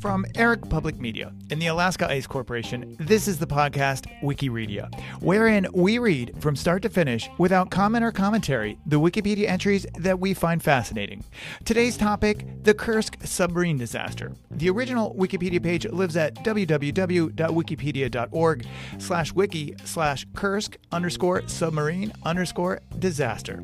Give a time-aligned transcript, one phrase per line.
[0.00, 4.88] From Eric Public Media and the Alaska Ice Corporation, this is the podcast Wikireadia,
[5.20, 10.18] wherein we read from start to finish, without comment or commentary, the Wikipedia entries that
[10.18, 11.22] we find fascinating.
[11.66, 14.32] Today's topic the Kursk submarine disaster.
[14.50, 18.66] The original Wikipedia page lives at www.wikipedia.org
[18.98, 23.62] slash wiki slash Kursk underscore submarine underscore disaster.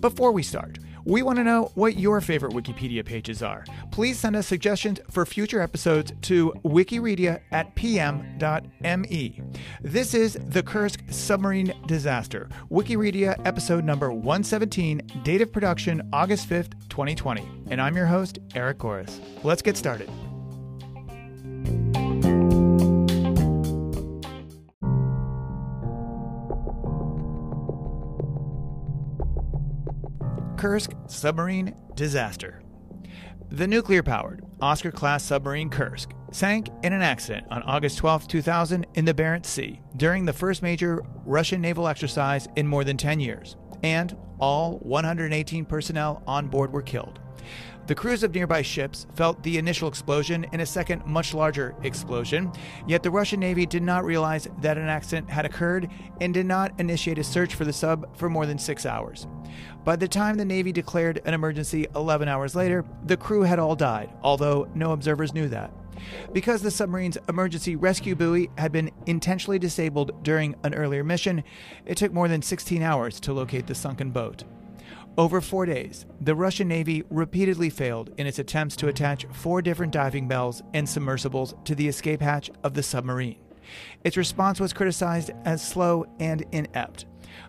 [0.00, 0.78] Before we start,
[1.08, 3.64] we want to know what your favorite Wikipedia pages are.
[3.90, 9.40] Please send us suggestions for future episodes to wikireadia at pm.me.
[9.80, 16.72] This is The Kursk Submarine Disaster, Wikireadia episode number 117, date of production August 5th,
[16.90, 17.48] 2020.
[17.70, 19.18] And I'm your host, Eric Goris.
[19.42, 20.10] Let's get started.
[30.58, 32.60] Kursk submarine disaster.
[33.50, 38.84] The nuclear powered Oscar class submarine Kursk sank in an accident on August 12, 2000,
[38.94, 43.20] in the Barents Sea during the first major Russian naval exercise in more than 10
[43.20, 47.20] years, and all 118 personnel on board were killed.
[47.88, 52.52] The crews of nearby ships felt the initial explosion and a second, much larger explosion,
[52.86, 55.88] yet the Russian Navy did not realize that an accident had occurred
[56.20, 59.26] and did not initiate a search for the sub for more than six hours.
[59.86, 63.74] By the time the Navy declared an emergency 11 hours later, the crew had all
[63.74, 65.72] died, although no observers knew that.
[66.34, 71.42] Because the submarine's emergency rescue buoy had been intentionally disabled during an earlier mission,
[71.86, 74.44] it took more than 16 hours to locate the sunken boat.
[75.16, 79.92] Over four days, the Russian Navy repeatedly failed in its attempts to attach four different
[79.92, 83.38] diving bells and submersibles to the escape hatch of the submarine.
[84.04, 87.06] Its response was criticized as slow and inept.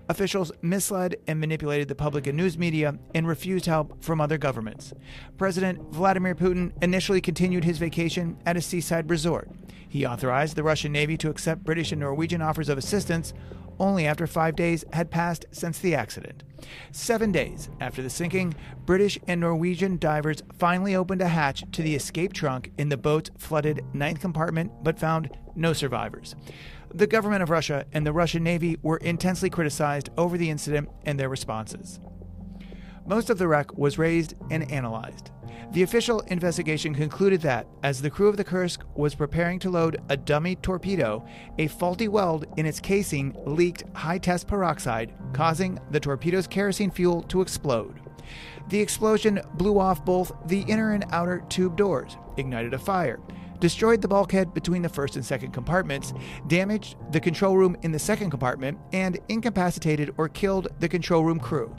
[0.09, 4.93] Officials misled and manipulated the public and news media and refused help from other governments.
[5.37, 9.49] President Vladimir Putin initially continued his vacation at a seaside resort.
[9.87, 13.33] He authorized the Russian Navy to accept British and Norwegian offers of assistance
[13.79, 16.43] only after five days had passed since the accident.
[16.91, 18.53] Seven days after the sinking,
[18.85, 23.31] British and Norwegian divers finally opened a hatch to the escape trunk in the boat's
[23.37, 26.35] flooded ninth compartment but found no survivors.
[26.93, 31.19] The government of Russia and the Russian Navy were intensely criticized over the incident and
[31.19, 31.99] their responses.
[33.09, 35.31] Most of the wreck was raised and analyzed.
[35.71, 39.99] The official investigation concluded that, as the crew of the Kursk was preparing to load
[40.09, 41.25] a dummy torpedo,
[41.57, 47.23] a faulty weld in its casing leaked high test peroxide, causing the torpedo's kerosene fuel
[47.23, 47.99] to explode.
[48.67, 53.19] The explosion blew off both the inner and outer tube doors, ignited a fire,
[53.59, 56.13] destroyed the bulkhead between the first and second compartments,
[56.45, 61.39] damaged the control room in the second compartment, and incapacitated or killed the control room
[61.39, 61.75] crew.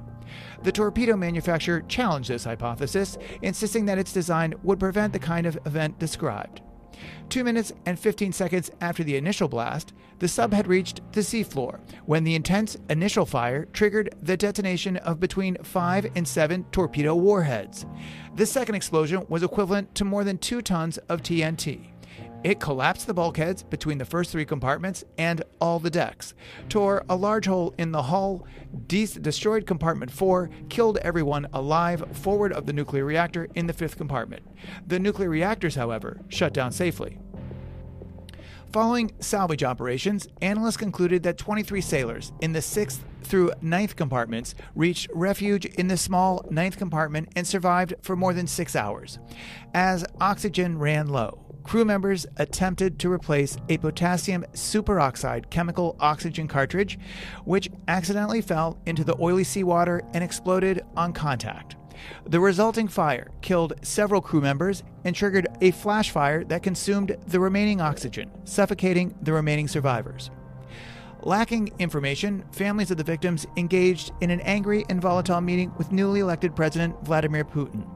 [0.63, 5.59] The torpedo manufacturer challenged this hypothesis, insisting that its design would prevent the kind of
[5.67, 6.61] event described.
[7.29, 11.81] Two minutes and 15 seconds after the initial blast, the sub had reached the seafloor
[12.05, 17.87] when the intense initial fire triggered the detonation of between five and seven torpedo warheads.
[18.37, 21.90] The second explosion was equivalent to more than two tons of TNT.
[22.43, 26.33] It collapsed the bulkheads between the first three compartments and all the decks,
[26.71, 28.47] tore a large hole in the hull,
[28.87, 33.99] de- destroyed compartment 4, killed everyone alive forward of the nuclear reactor in the fifth
[33.99, 34.43] compartment.
[34.87, 37.19] The nuclear reactors, however, shut down safely.
[38.73, 45.09] Following salvage operations, analysts concluded that 23 sailors in the 6th through 9th compartments reached
[45.13, 49.19] refuge in the small 9th compartment and survived for more than six hours.
[49.75, 56.99] As oxygen ran low, crew members attempted to replace a potassium superoxide chemical oxygen cartridge,
[57.45, 61.77] which accidentally fell into the oily seawater and exploded on contact.
[62.27, 67.41] The resulting fire killed several crew members and triggered a flash fire that consumed the
[67.41, 70.31] remaining oxygen, suffocating the remaining survivors.
[71.23, 76.21] Lacking information, families of the victims engaged in an angry and volatile meeting with newly
[76.21, 77.87] elected President Vladimir Putin.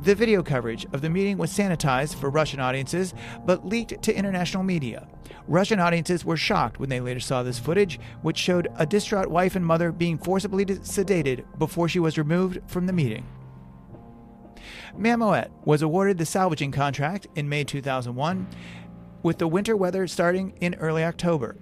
[0.00, 3.14] The video coverage of the meeting was sanitized for Russian audiences,
[3.46, 5.06] but leaked to international media.
[5.46, 9.54] Russian audiences were shocked when they later saw this footage, which showed a distraught wife
[9.54, 13.24] and mother being forcibly sedated before she was removed from the meeting.
[14.96, 18.48] Mammoet was awarded the salvaging contract in May 2001,
[19.22, 21.56] with the winter weather starting in early October.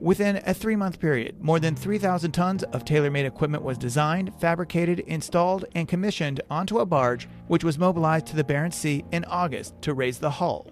[0.00, 4.32] Within a three month period, more than 3,000 tons of tailor made equipment was designed,
[4.40, 9.24] fabricated, installed, and commissioned onto a barge, which was mobilized to the Barents Sea in
[9.24, 10.70] August to raise the hull.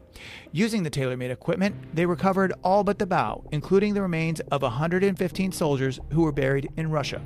[0.53, 4.63] Using the tailor made equipment, they recovered all but the bow, including the remains of
[4.63, 7.21] 115 soldiers who were buried in Russia.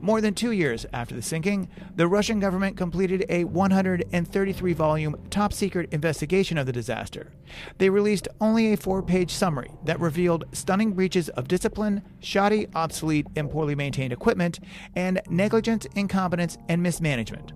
[0.00, 5.52] More than two years after the sinking, the Russian government completed a 133 volume top
[5.52, 7.32] secret investigation of the disaster.
[7.78, 13.26] They released only a four page summary that revealed stunning breaches of discipline, shoddy, obsolete,
[13.36, 14.60] and poorly maintained equipment,
[14.94, 17.52] and negligence, incompetence, and mismanagement.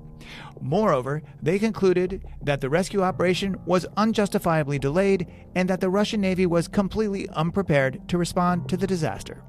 [0.61, 6.47] Moreover, they concluded that the rescue operation was unjustifiably delayed and that the Russian Navy
[6.47, 9.43] was completely unprepared to respond to the disaster.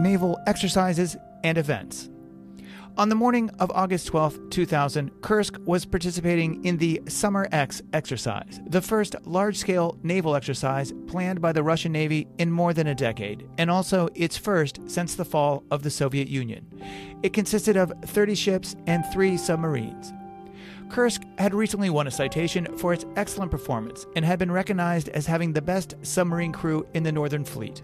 [0.00, 2.08] Naval exercises and events.
[2.96, 8.60] On the morning of August 12, 2000, Kursk was participating in the Summer X exercise,
[8.66, 12.94] the first large scale naval exercise planned by the Russian Navy in more than a
[12.94, 16.66] decade, and also its first since the fall of the Soviet Union.
[17.22, 20.12] It consisted of 30 ships and three submarines.
[20.88, 25.26] Kursk had recently won a citation for its excellent performance and had been recognized as
[25.26, 27.82] having the best submarine crew in the Northern Fleet.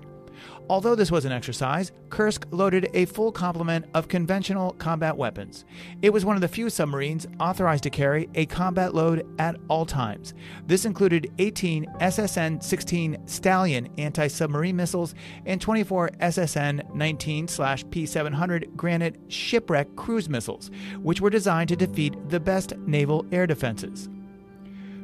[0.68, 5.64] Although this was an exercise, Kursk loaded a full complement of conventional combat weapons.
[6.02, 9.86] It was one of the few submarines authorized to carry a combat load at all
[9.86, 10.34] times.
[10.66, 15.14] This included 18 SSN 16 Stallion anti submarine missiles
[15.44, 17.48] and 24 SSN 19
[17.90, 23.46] P 700 Granite shipwreck cruise missiles, which were designed to defeat the best naval air
[23.46, 24.08] defenses.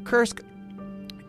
[0.03, 0.43] Kursk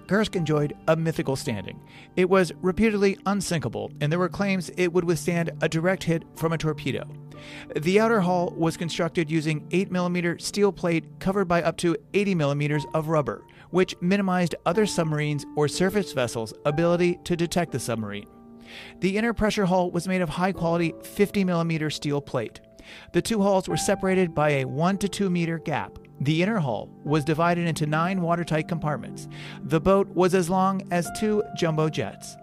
[0.07, 1.79] Kursk enjoyed a mythical standing.
[2.15, 6.53] It was reputedly unsinkable, and there were claims it would withstand a direct hit from
[6.53, 7.07] a torpedo.
[7.75, 13.07] The outer hull was constructed using 8mm steel plate covered by up to 80mm of
[13.07, 18.27] rubber, which minimized other submarines or surface vessels' ability to detect the submarine.
[18.99, 22.59] The inner pressure hull was made of high quality 50mm steel plate.
[23.13, 25.97] The two hulls were separated by a 1 to 2 meter gap.
[26.21, 29.27] The inner hull was divided into nine watertight compartments.
[29.63, 32.37] The boat was as long as two jumbo jets.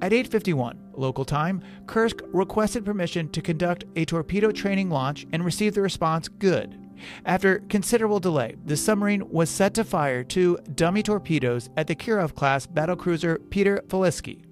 [0.00, 5.76] At 8:51 local time, Kursk requested permission to conduct a torpedo training launch and received
[5.76, 6.78] the response good.
[7.24, 12.34] After considerable delay, the submarine was set to fire two dummy torpedoes at the Kirov
[12.34, 14.42] class battlecruiser Peter Veliki.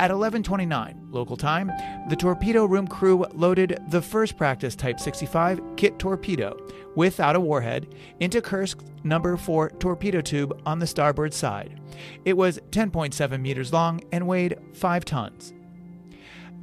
[0.00, 1.70] At 11:29 local time,
[2.08, 6.56] the torpedo room crew loaded the first practice Type 65 kit torpedo
[6.94, 11.80] without a warhead into Kursk's number 4 torpedo tube on the starboard side.
[12.24, 15.52] It was 10.7 meters long and weighed 5 tons.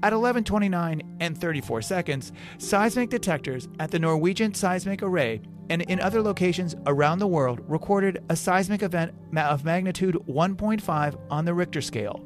[0.04, 6.22] At 11:29 and 34 seconds, seismic detectors at the Norwegian Seismic Array and in other
[6.22, 12.20] locations around the world recorded a seismic event of magnitude 1.5 on the Richter scale.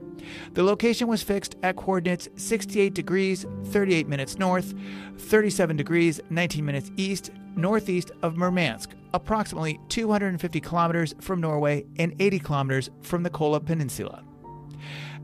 [0.53, 4.73] The location was fixed at coordinates 68 degrees 38 minutes north,
[5.17, 12.39] 37 degrees 19 minutes east, northeast of Murmansk, approximately 250 kilometers from Norway and 80
[12.39, 14.23] kilometers from the Kola Peninsula.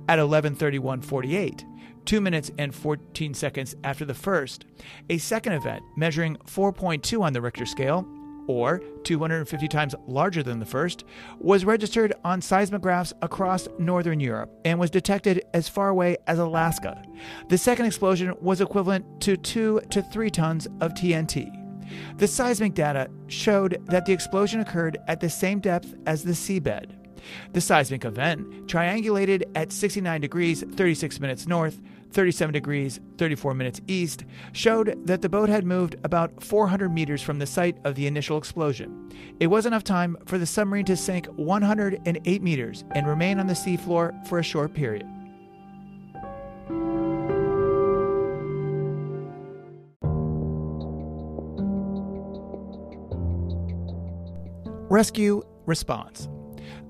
[0.07, 1.65] At 11:31:48,
[2.05, 4.65] 2 minutes and 14 seconds after the first,
[5.09, 8.07] a second event measuring 4.2 on the Richter scale
[8.47, 11.05] or 250 times larger than the first,
[11.39, 17.01] was registered on seismographs across northern Europe and was detected as far away as Alaska.
[17.49, 21.60] The second explosion was equivalent to 2 to 3 tons of TNT.
[22.17, 26.91] The seismic data showed that the explosion occurred at the same depth as the seabed.
[27.53, 31.79] The seismic event triangulated at 69 degrees 36 minutes north
[32.11, 37.39] 37 degrees 34 minutes east, showed that the boat had moved about 400 meters from
[37.39, 39.09] the site of the initial explosion.
[39.39, 43.53] It was enough time for the submarine to sink 108 meters and remain on the
[43.53, 45.07] seafloor for a short period.
[54.91, 56.27] Rescue response.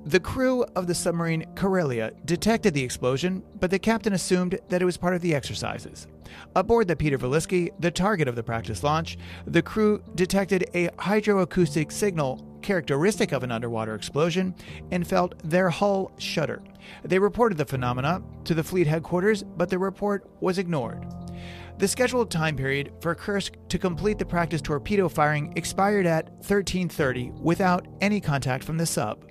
[0.06, 4.86] The crew of the submarine Karelia detected the explosion, but the captain assumed that it
[4.86, 6.08] was part of the exercises.
[6.56, 11.92] Aboard the Peter Veliki, the target of the practice launch, the crew detected a hydroacoustic
[11.92, 14.56] signal characteristic of an underwater explosion
[14.90, 16.64] and felt their hull shudder.
[17.04, 21.06] They reported the phenomena to the fleet headquarters, but the report was ignored.
[21.82, 27.32] The scheduled time period for Kursk to complete the practice torpedo firing expired at 1330
[27.42, 29.26] without any contact from the sub.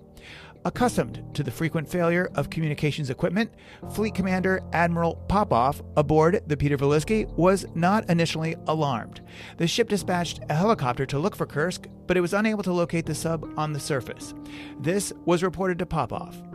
[0.65, 3.53] Accustomed to the frequent failure of communications equipment,
[3.93, 9.21] Fleet Commander Admiral Popov aboard the Peter Veliki was not initially alarmed.
[9.59, 13.07] The ship dispatched a helicopter to look for Kursk, but it was unable to locate
[13.07, 14.35] the sub on the surface.
[14.81, 16.50] This was reported to Popov.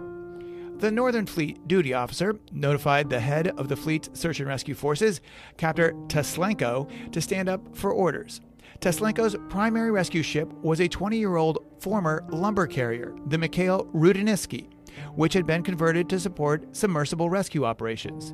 [0.79, 5.21] The Northern Fleet duty officer notified the head of the fleet's search and rescue forces,
[5.55, 8.41] Captain Teslenko, to stand up for orders.
[8.81, 14.67] Teslenko's primary rescue ship was a 20 year old former lumber carrier, the Mikhail Rudinitsky,
[15.15, 18.33] which had been converted to support submersible rescue operations.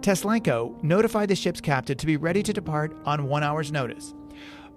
[0.00, 4.14] Teslenko notified the ship's captain to be ready to depart on one hour's notice.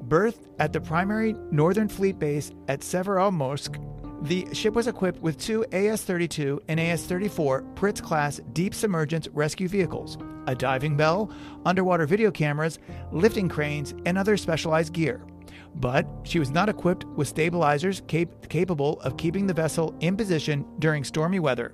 [0.02, 3.78] Berthed at the primary Northern Fleet base at Severomorsk,
[4.24, 9.28] the ship was equipped with two AS 32 and AS 34 Priz class deep submergence
[9.34, 11.30] rescue vehicles, a diving bell,
[11.66, 12.80] underwater video cameras,
[13.12, 15.22] lifting cranes, and other specialized gear.
[15.76, 20.66] But she was not equipped with stabilizers cap- capable of keeping the vessel in position
[20.80, 21.74] during stormy weather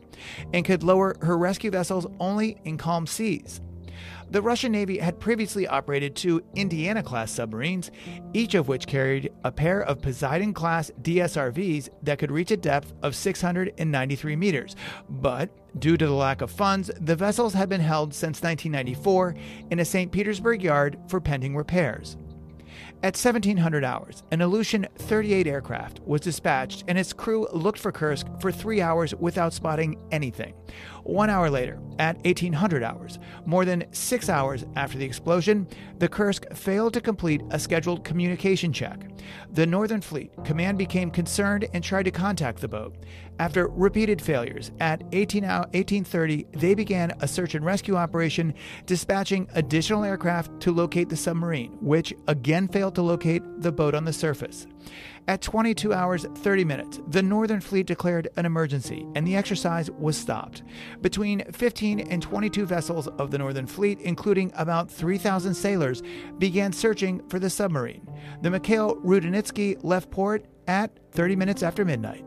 [0.51, 3.61] and could lower her rescue vessels only in calm seas.
[4.31, 7.89] The Russian Navy had previously operated two Indiana class submarines,
[8.33, 12.93] each of which carried a pair of Poseidon class DSRVs that could reach a depth
[13.01, 14.75] of 693 meters.
[15.09, 19.35] But due to the lack of funds, the vessels had been held since 1994
[19.71, 20.11] in a St.
[20.11, 22.17] Petersburg yard for pending repairs.
[23.01, 28.27] At 1700 hours, an Ilyushin 38 aircraft was dispatched and its crew looked for Kursk
[28.41, 30.53] for three hours without spotting anything.
[31.03, 36.51] One hour later, at 1800 hours, more than six hours after the explosion, the Kursk
[36.53, 39.05] failed to complete a scheduled communication check.
[39.51, 42.95] The Northern Fleet command became concerned and tried to contact the boat.
[43.39, 48.53] After repeated failures, at 18 1830, they began a search and rescue operation,
[48.85, 54.05] dispatching additional aircraft to locate the submarine, which again failed to locate the boat on
[54.05, 54.67] the surface.
[55.29, 60.17] At 22 hours 30 minutes, the Northern Fleet declared an emergency and the exercise was
[60.17, 60.63] stopped.
[61.01, 66.01] Between 15 and 22 vessels of the Northern Fleet, including about 3,000 sailors,
[66.39, 68.09] began searching for the submarine.
[68.41, 72.25] The Mikhail Rudinitsky left port at 30 minutes after midnight.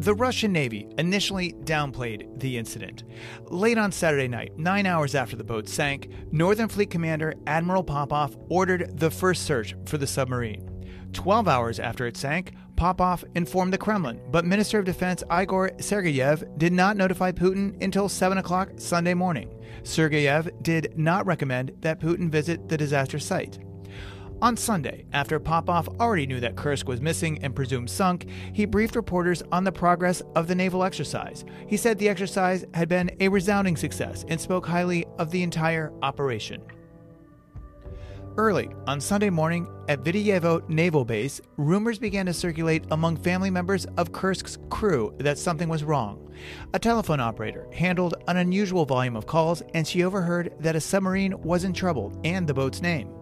[0.00, 3.04] The Russian Navy initially downplayed the incident.
[3.50, 8.34] Late on Saturday night, nine hours after the boat sank, Northern Fleet Commander Admiral Popov
[8.48, 10.66] ordered the first search for the submarine.
[11.12, 16.56] Twelve hours after it sank, Popov informed the Kremlin, but Minister of Defense Igor Sergeyev
[16.56, 19.54] did not notify Putin until 7 o'clock Sunday morning.
[19.82, 23.58] Sergeyev did not recommend that Putin visit the disaster site.
[24.42, 28.96] On Sunday, after Popov already knew that Kursk was missing and presumed sunk, he briefed
[28.96, 31.44] reporters on the progress of the naval exercise.
[31.66, 35.92] He said the exercise had been a resounding success and spoke highly of the entire
[36.02, 36.62] operation.
[38.38, 43.84] Early on Sunday morning at Vidyayevo Naval Base, rumors began to circulate among family members
[43.98, 46.32] of Kursk's crew that something was wrong.
[46.72, 51.38] A telephone operator handled an unusual volume of calls and she overheard that a submarine
[51.42, 53.19] was in trouble and the boat's name.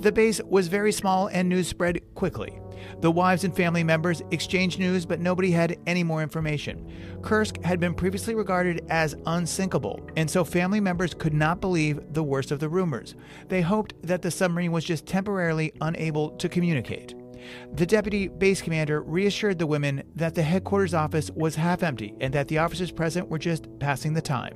[0.00, 2.58] The base was very small and news spread quickly.
[3.00, 6.90] The wives and family members exchanged news, but nobody had any more information.
[7.22, 12.22] Kursk had been previously regarded as unsinkable, and so family members could not believe the
[12.22, 13.14] worst of the rumors.
[13.48, 17.14] They hoped that the submarine was just temporarily unable to communicate.
[17.74, 22.32] The deputy base commander reassured the women that the headquarters office was half empty and
[22.34, 24.54] that the officers present were just passing the time.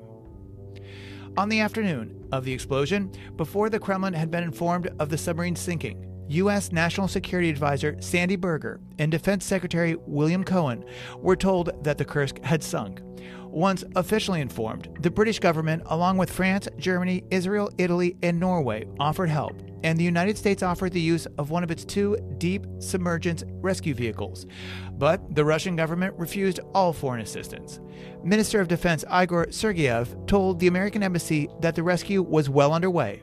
[1.37, 5.55] On the afternoon of the explosion, before the Kremlin had been informed of the submarine
[5.55, 6.73] sinking, U.S.
[6.73, 10.83] National Security Advisor Sandy Berger and Defense Secretary William Cohen
[11.19, 13.03] were told that the Kursk had sunk.
[13.45, 19.29] Once officially informed, the British government, along with France, Germany, Israel, Italy, and Norway, offered
[19.29, 23.45] help, and the United States offered the use of one of its two deep submergence
[23.61, 24.47] rescue vehicles.
[24.93, 27.81] But the Russian government refused all foreign assistance.
[28.25, 33.23] Minister of Defense Igor Sergeyev told the American embassy that the rescue was well underway.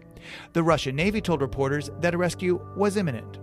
[0.53, 3.39] The Russian Navy told reporters that a rescue was imminent.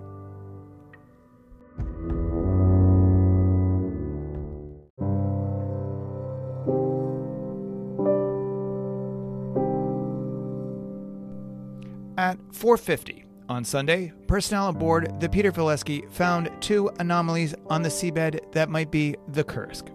[12.21, 18.53] At 4:50 on Sunday, personnel aboard the Peter Veliki found two anomalies on the seabed
[18.53, 19.87] that might be the Kursk.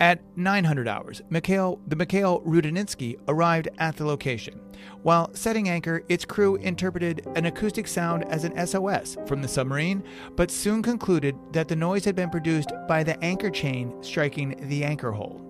[0.00, 4.58] At 900 hours, Mikhail, the Mikhail Rudinitsky arrived at the location.
[5.02, 10.02] While setting anchor, its crew interpreted an acoustic sound as an SOS from the submarine,
[10.36, 14.82] but soon concluded that the noise had been produced by the anchor chain striking the
[14.82, 15.49] anchor hole.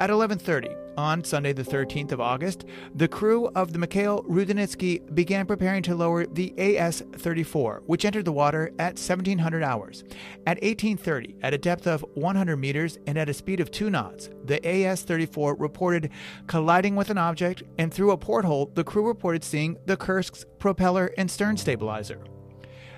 [0.00, 5.44] At 11:30 on Sunday the 13th of August, the crew of the Mikhail Rudinitsky began
[5.44, 10.04] preparing to lower the AS-34, which entered the water at 1700 hours.
[10.46, 14.30] At 1830, at a depth of 100 meters and at a speed of 2 knots,
[14.44, 16.10] the AS-34 reported
[16.46, 21.12] colliding with an object, and through a porthole, the crew reported seeing the Kursk's propeller
[21.18, 22.20] and stern stabilizer.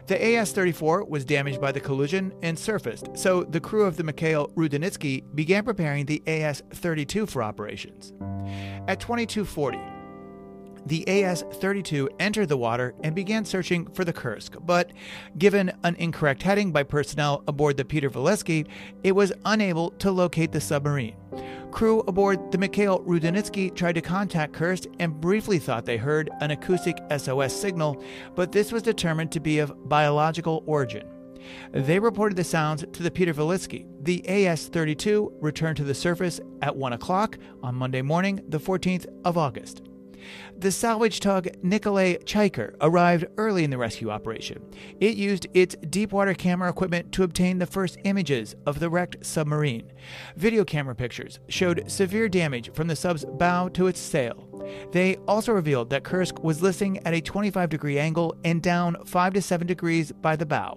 [0.09, 4.05] The AS 34 was damaged by the collision and surfaced, so the crew of the
[4.05, 8.15] Mikhail Rudnitsky began preparing the AS 32 for operations.
[8.89, 9.79] At 2240,
[10.87, 14.93] the AS 32 entered the water and began searching for the Kursk, but
[15.37, 18.67] given an incorrect heading by personnel aboard the Peter Veliki,
[19.05, 21.17] it was unable to locate the submarine.
[21.71, 26.51] Crew aboard the Mikhail Rudnitsky tried to contact Kursk and briefly thought they heard an
[26.51, 28.03] acoustic SOS signal,
[28.35, 31.07] but this was determined to be of biological origin.
[31.73, 33.87] They reported the sounds to the Peter Veliki.
[34.03, 39.07] The AS 32 returned to the surface at 1 o'clock on Monday morning, the 14th
[39.25, 39.83] of August.
[40.59, 44.61] The salvage tug Nikolay Chiker arrived early in the rescue operation.
[44.99, 49.93] It used its deepwater camera equipment to obtain the first images of the wrecked submarine.
[50.37, 54.67] Video camera pictures showed severe damage from the sub's bow to its sail.
[54.91, 59.35] They also revealed that Kursk was listing at a 25 degree angle and down 5
[59.35, 60.77] to 7 degrees by the bow.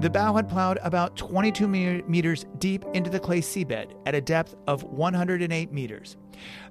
[0.00, 4.54] The bow had plowed about 22 meters deep into the clay seabed at a depth
[4.66, 6.16] of 108 meters.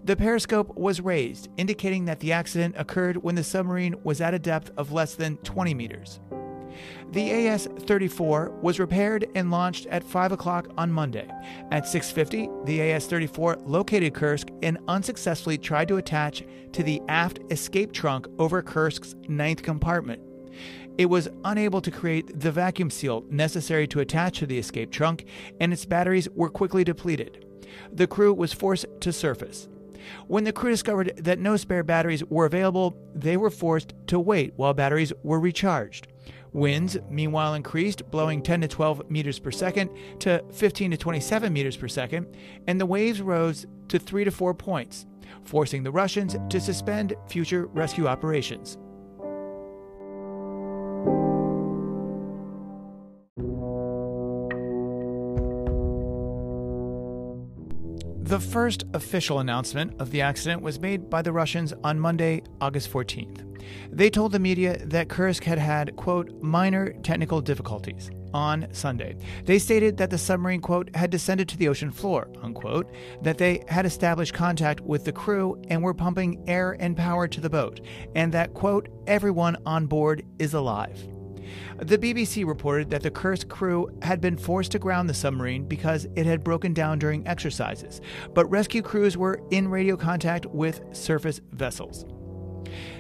[0.04, 4.40] The periscope was raised, indicating that the accident occurred when the submarine was at a
[4.40, 6.20] depth of less than 20 meters.
[7.12, 11.28] The AS-34 was repaired and launched at 5 o'clock on Monday.
[11.72, 17.92] At 6.50, the AS-34 located Kursk and unsuccessfully tried to attach to the aft escape
[17.92, 20.22] trunk over Kursk's ninth compartment.
[21.00, 25.24] It was unable to create the vacuum seal necessary to attach to the escape trunk,
[25.62, 27.46] and its batteries were quickly depleted.
[27.94, 29.70] The crew was forced to surface.
[30.28, 34.52] When the crew discovered that no spare batteries were available, they were forced to wait
[34.58, 36.10] while batteries were recharged.
[36.52, 41.78] Winds, meanwhile, increased, blowing 10 to 12 meters per second to 15 to 27 meters
[41.78, 42.28] per second,
[42.68, 45.06] and the waves rose to 3 to 4 points,
[45.46, 48.78] forcing the Russians to suspend future rescue operations.
[58.30, 62.94] The first official announcement of the accident was made by the Russians on Monday, August
[62.94, 63.44] 14th.
[63.92, 69.18] They told the media that Kursk had had, quote, minor technical difficulties on Sunday.
[69.46, 72.92] They stated that the submarine, quote, had descended to the ocean floor, unquote,
[73.24, 77.42] that they had established contact with the crew and were pumping air and power to
[77.42, 77.82] the boat,
[78.14, 81.00] and that, quote, everyone on board is alive.
[81.78, 86.08] The BBC reported that the Kursk crew had been forced to ground the submarine because
[86.16, 88.02] it had broken down during exercises,
[88.34, 92.06] but rescue crews were in radio contact with surface vessels.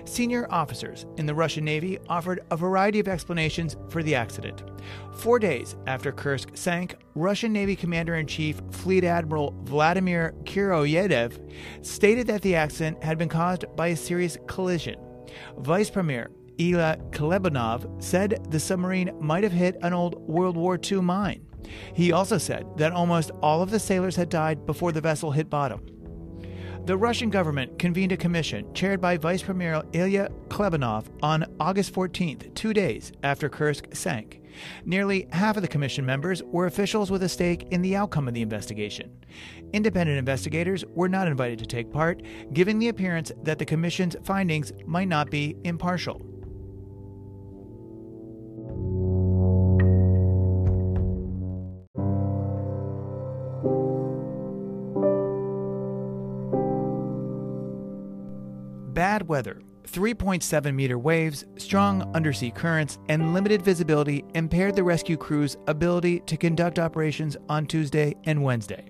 [0.06, 4.64] Senior officers in the Russian Navy offered a variety of explanations for the accident.
[5.18, 11.38] Four days after Kursk sank, Russian Navy Commander in Chief Fleet Admiral Vladimir Kuroyedov
[11.86, 14.96] stated that the accident had been caused by a serious collision.
[15.58, 21.02] Vice Premier Ilya Klebanov said the submarine might have hit an old World War II
[21.02, 21.46] mine.
[21.94, 25.50] He also said that almost all of the sailors had died before the vessel hit
[25.50, 25.86] bottom.
[26.86, 32.54] The Russian government convened a commission chaired by Vice Premier Ilya Klebanov on August 14th,
[32.56, 34.42] two days after Kursk sank.
[34.86, 38.34] Nearly half of the commission members were officials with a stake in the outcome of
[38.34, 39.12] the investigation.
[39.72, 44.74] Independent investigators were not invited to take part, giving the appearance that the commission's findings
[44.86, 46.22] might not be impartial.
[59.00, 65.56] Bad weather, 3.7 meter waves, strong undersea currents, and limited visibility impaired the rescue crew's
[65.68, 68.90] ability to conduct operations on Tuesday and Wednesday.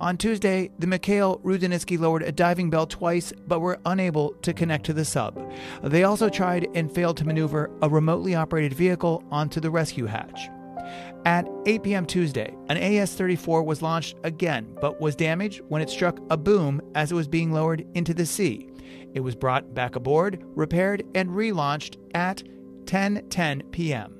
[0.00, 4.86] On Tuesday, the Mikhail Rudnitsky lowered a diving bell twice but were unable to connect
[4.86, 5.38] to the sub.
[5.82, 10.48] They also tried and failed to maneuver a remotely operated vehicle onto the rescue hatch.
[11.26, 12.06] At 8 p.m.
[12.06, 16.80] Tuesday, an AS 34 was launched again but was damaged when it struck a boom
[16.94, 18.71] as it was being lowered into the sea.
[19.14, 22.42] It was brought back aboard, repaired, and relaunched at
[22.84, 24.18] 10:10 p.m.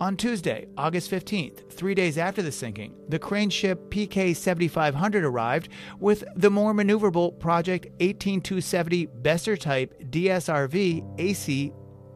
[0.00, 5.68] On Tuesday, August 15th, three days after the sinking, the crane ship PK 7500 arrived
[5.98, 11.72] with the more maneuverable Project 18270 Bester type DSRV AC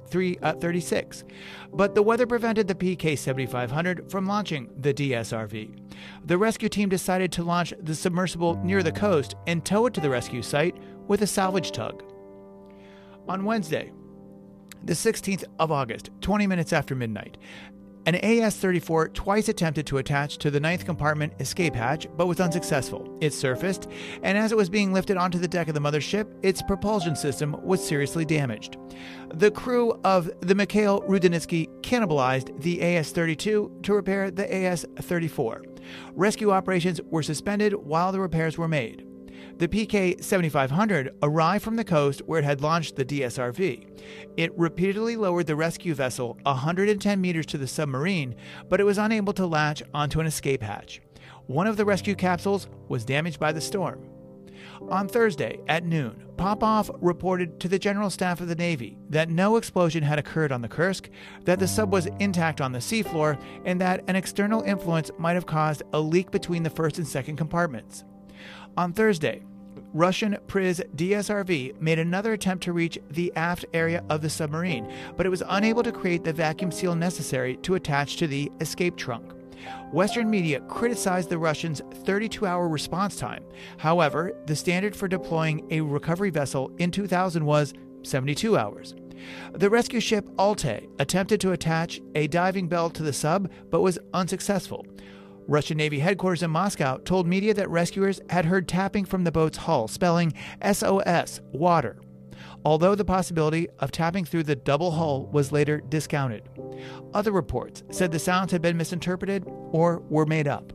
[0.09, 1.23] 336.
[1.23, 1.33] Uh,
[1.73, 5.79] but the weather prevented the PK 7500 from launching the DSRV.
[6.25, 10.01] The rescue team decided to launch the submersible near the coast and tow it to
[10.01, 12.03] the rescue site with a salvage tug.
[13.29, 13.93] On Wednesday,
[14.85, 17.37] the 16th of August, 20 minutes after midnight,
[18.07, 22.41] An AS 34 twice attempted to attach to the ninth compartment escape hatch, but was
[22.41, 23.19] unsuccessful.
[23.21, 23.87] It surfaced,
[24.23, 27.55] and as it was being lifted onto the deck of the mothership, its propulsion system
[27.63, 28.79] was seriously damaged.
[29.35, 35.65] The crew of the Mikhail Rudnitsky cannibalized the AS 32 to repair the AS 34.
[36.15, 39.05] Rescue operations were suspended while the repairs were made.
[39.59, 43.89] The PK 7500 arrived from the coast where it had launched the DSRV.
[44.37, 48.37] It repeatedly lowered the rescue vessel 110 meters to the submarine,
[48.69, 51.01] but it was unable to latch onto an escape hatch.
[51.49, 54.09] One of the rescue capsules was damaged by the storm.
[54.91, 59.57] On Thursday at noon, Popov reported to the General Staff of the Navy that no
[59.57, 61.11] explosion had occurred on the Kursk,
[61.47, 65.47] that the sub was intact on the seafloor, and that an external influence might have
[65.47, 68.05] caused a leak between the first and second compartments.
[68.79, 69.43] On Thursday,
[69.93, 75.27] Russian Priz DSRV made another attempt to reach the aft area of the submarine, but
[75.27, 79.33] it was unable to create the vacuum seal necessary to attach to the escape trunk.
[79.91, 83.43] Western media criticized the Russians' 32 hour response time.
[83.79, 88.95] However, the standard for deploying a recovery vessel in 2000 was 72 hours.
[89.55, 93.99] The rescue ship Altay attempted to attach a diving bell to the sub but was
[94.15, 94.87] unsuccessful.
[95.49, 99.57] Russian Navy headquarters in Moscow told media that rescuers had heard tapping from the boat's
[99.57, 101.97] hull, spelling SOS, water,
[102.67, 106.47] although the possibility of tapping through the double hull was later discounted.
[107.15, 110.75] Other reports said the sounds had been misinterpreted or were made up.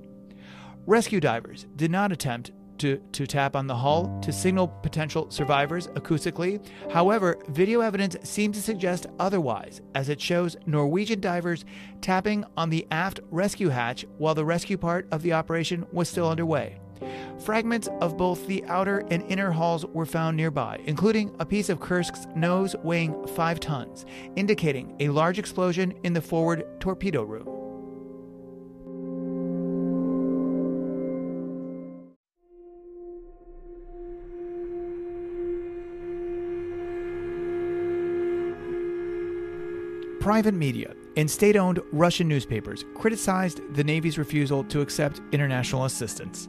[0.88, 2.52] Rescue divers did not attempt
[2.84, 6.62] to, to tap on the hull to signal potential survivors acoustically.
[6.92, 11.64] However, video evidence seems to suggest otherwise, as it shows Norwegian divers
[12.02, 16.28] tapping on the aft rescue hatch while the rescue part of the operation was still
[16.28, 16.78] underway.
[17.40, 21.80] Fragments of both the outer and inner hulls were found nearby, including a piece of
[21.80, 27.63] Kursk's nose weighing 5 tons, indicating a large explosion in the forward torpedo room.
[40.24, 46.48] Private media and state owned Russian newspapers criticized the Navy's refusal to accept international assistance.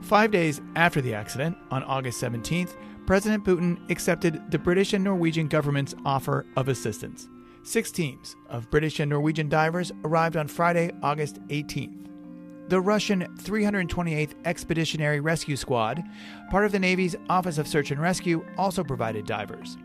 [0.00, 2.74] Five days after the accident, on August 17th,
[3.06, 7.28] President Putin accepted the British and Norwegian government's offer of assistance.
[7.62, 12.08] Six teams of British and Norwegian divers arrived on Friday, August 18th.
[12.66, 16.02] The Russian 328th Expeditionary Rescue Squad,
[16.50, 19.76] part of the Navy's Office of Search and Rescue, also provided divers.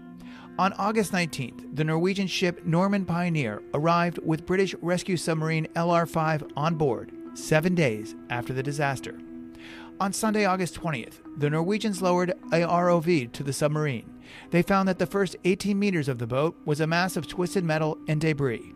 [0.59, 6.43] On August 19th, the Norwegian ship Normand Pioneer arrived with British rescue submarine LR 5
[6.57, 9.17] on board, seven days after the disaster.
[10.01, 14.11] On Sunday, August 20th, the Norwegians lowered a ROV to the submarine.
[14.51, 17.63] They found that the first 18 meters of the boat was a mass of twisted
[17.63, 18.73] metal and debris.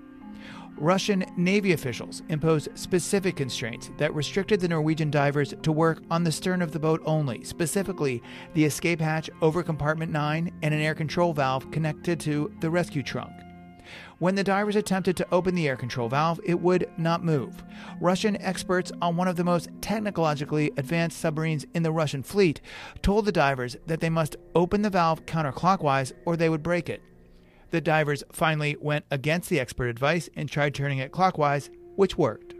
[0.77, 6.31] Russian Navy officials imposed specific constraints that restricted the Norwegian divers to work on the
[6.31, 8.21] stern of the boat only, specifically
[8.53, 13.03] the escape hatch over compartment 9 and an air control valve connected to the rescue
[13.03, 13.31] trunk.
[14.17, 17.63] When the divers attempted to open the air control valve, it would not move.
[18.01, 22.61] Russian experts on one of the most technologically advanced submarines in the Russian fleet
[23.01, 27.01] told the divers that they must open the valve counterclockwise or they would break it.
[27.73, 32.53] The divers finally went against the expert advice and tried turning it clockwise, which worked.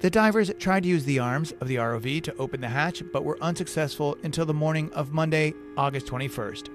[0.00, 3.24] The divers tried to use the arms of the ROV to open the hatch, but
[3.24, 6.70] were unsuccessful until the morning of Monday, August 21st.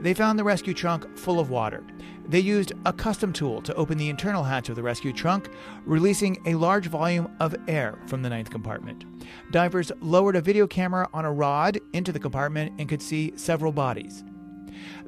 [0.00, 1.84] They found the rescue trunk full of water.
[2.26, 5.50] They used a custom tool to open the internal hatch of the rescue trunk,
[5.84, 9.04] releasing a large volume of air from the ninth compartment.
[9.50, 13.72] Divers lowered a video camera on a rod into the compartment and could see several
[13.72, 14.24] bodies.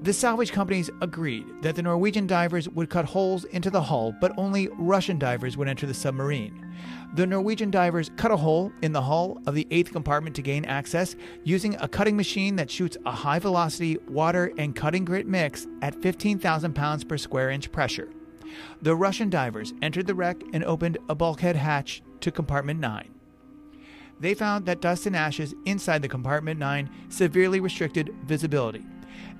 [0.01, 4.33] The salvage companies agreed that the Norwegian divers would cut holes into the hull, but
[4.37, 6.75] only Russian divers would enter the submarine.
[7.15, 10.65] The Norwegian divers cut a hole in the hull of the eighth compartment to gain
[10.65, 15.67] access using a cutting machine that shoots a high velocity water and cutting grit mix
[15.83, 18.09] at 15,000 pounds per square inch pressure.
[18.81, 23.13] The Russian divers entered the wreck and opened a bulkhead hatch to compartment 9
[24.23, 28.85] they found that dust and ashes inside the compartment 9 severely restricted visibility.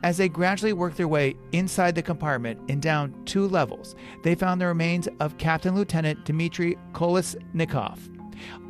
[0.03, 4.61] As they gradually worked their way inside the compartment and down two levels, they found
[4.61, 7.99] the remains of Captain Lieutenant Dmitry Kolesnikov.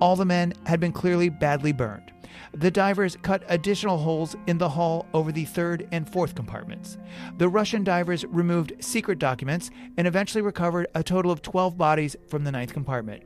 [0.01, 2.13] All the men had been clearly badly burned.
[2.55, 6.99] The divers cut additional holes in the hull over the third and fourth compartments.
[7.39, 12.45] The Russian divers removed secret documents and eventually recovered a total of 12 bodies from
[12.45, 13.23] the ninth compartment.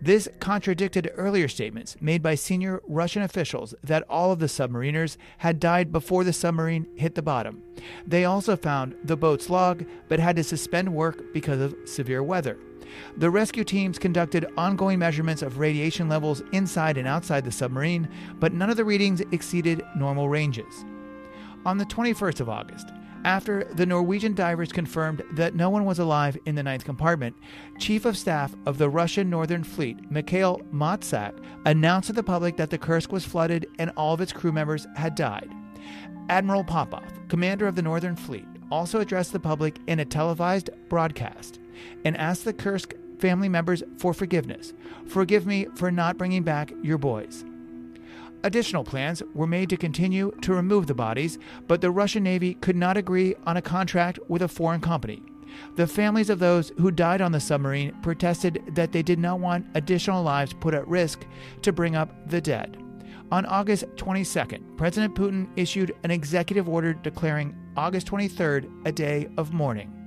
[0.00, 5.60] This contradicted earlier statements made by senior Russian officials that all of the submariners had
[5.60, 7.62] died before the submarine hit the bottom.
[8.06, 12.58] They also found the boat's log, but had to suspend work because of severe weather.
[13.16, 18.52] The rescue teams conducted ongoing measurements of radiation levels inside and outside the submarine, but
[18.52, 20.84] none of the readings exceeded normal ranges.
[21.64, 22.90] On the 21st of August,
[23.24, 27.36] after the Norwegian divers confirmed that no one was alive in the ninth compartment,
[27.78, 32.70] Chief of Staff of the Russian Northern Fleet, Mikhail Motsak, announced to the public that
[32.70, 35.50] the Kursk was flooded and all of its crew members had died.
[36.28, 41.58] Admiral Popov, commander of the Northern Fleet, also addressed the public in a televised broadcast
[42.04, 44.72] and asked the Kursk family members for forgiveness.
[45.06, 47.44] Forgive me for not bringing back your boys.
[48.42, 52.76] Additional plans were made to continue to remove the bodies, but the Russian Navy could
[52.76, 55.22] not agree on a contract with a foreign company.
[55.76, 59.66] The families of those who died on the submarine protested that they did not want
[59.74, 61.26] additional lives put at risk
[61.62, 62.82] to bring up the dead.
[63.30, 69.52] On August 22nd, President Putin issued an executive order declaring August 23rd a day of
[69.52, 69.99] mourning.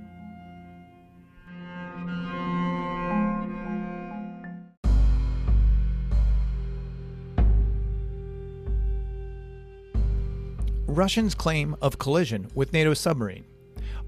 [10.94, 13.44] Russians' claim of collision with NATO submarine.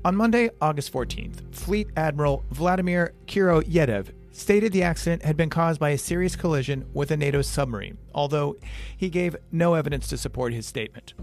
[0.05, 5.90] On Monday, August 14th, Fleet Admiral Vladimir Kuroyedov stated the accident had been caused by
[5.90, 8.57] a serious collision with a NATO submarine, although
[8.96, 11.14] he gave no evidence to support his statement.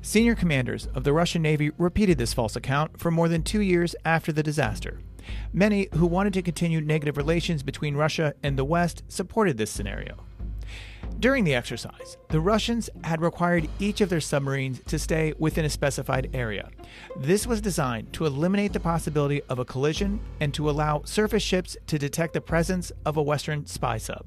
[0.00, 3.94] Senior commanders of the Russian Navy repeated this false account for more than two years
[4.04, 4.98] after the disaster.
[5.52, 10.16] Many who wanted to continue negative relations between Russia and the West supported this scenario.
[11.18, 15.70] During the exercise, the Russians had required each of their submarines to stay within a
[15.70, 16.68] specified area.
[17.16, 21.76] This was designed to eliminate the possibility of a collision and to allow surface ships
[21.86, 24.26] to detect the presence of a Western spy sub.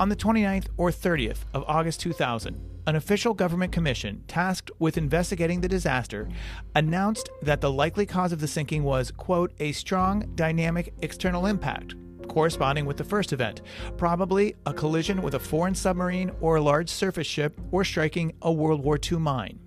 [0.00, 5.60] On the 29th or 30th of August 2000, an official government commission tasked with investigating
[5.60, 6.26] the disaster
[6.74, 11.94] announced that the likely cause of the sinking was, quote, a strong dynamic external impact,
[12.28, 13.62] corresponding with the first event,
[13.96, 18.52] probably a collision with a foreign submarine or a large surface ship or striking a
[18.52, 19.58] World War II mine.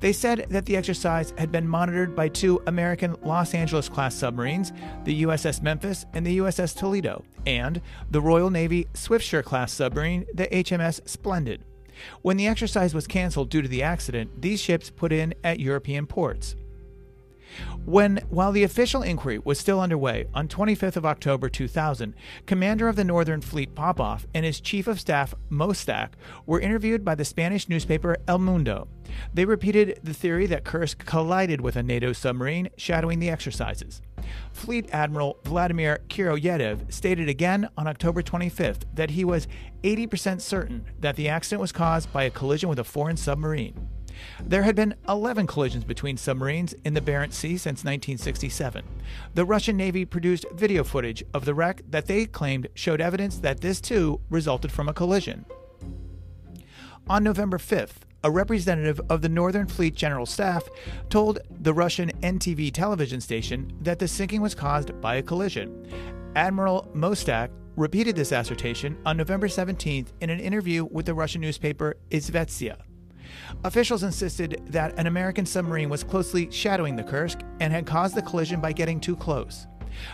[0.00, 4.72] They said that the exercise had been monitored by two American Los Angeles class submarines,
[5.04, 10.48] the USS Memphis and the USS Toledo, and the Royal Navy Swiftsure class submarine, the
[10.48, 11.64] HMS Splendid.
[12.22, 16.06] When the exercise was canceled due to the accident, these ships put in at European
[16.06, 16.56] ports.
[17.84, 22.14] When, while the official inquiry was still underway, on 25th of October 2000,
[22.46, 26.10] Commander of the Northern Fleet Popov and his Chief of Staff Motsak
[26.46, 28.88] were interviewed by the Spanish newspaper El Mundo.
[29.34, 34.02] They repeated the theory that Kursk collided with a NATO submarine shadowing the exercises.
[34.52, 39.48] Fleet Admiral Vladimir Kuroyedov stated again on October 25th that he was
[39.82, 43.88] 80% certain that the accident was caused by a collision with a foreign submarine.
[44.42, 48.84] There had been 11 collisions between submarines in the Barents Sea since 1967.
[49.34, 53.60] The Russian Navy produced video footage of the wreck that they claimed showed evidence that
[53.60, 55.44] this too resulted from a collision.
[57.08, 60.68] On November 5th, a representative of the Northern Fleet General Staff
[61.08, 65.86] told the Russian NTV television station that the sinking was caused by a collision.
[66.36, 71.96] Admiral Motsak repeated this assertion on November 17th in an interview with the Russian newspaper
[72.10, 72.76] Izvestia.
[73.64, 78.22] Officials insisted that an American submarine was closely shadowing the Kursk and had caused the
[78.22, 79.66] collision by getting too close.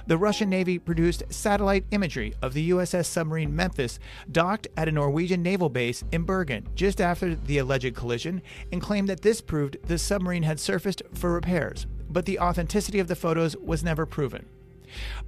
[0.07, 3.99] The Russian Navy produced satellite imagery of the USS submarine Memphis
[4.33, 9.09] docked at a Norwegian naval base in Bergen just after the alleged collision and claimed
[9.09, 13.57] that this proved the submarine had surfaced for repairs, but the authenticity of the photos
[13.57, 14.47] was never proven.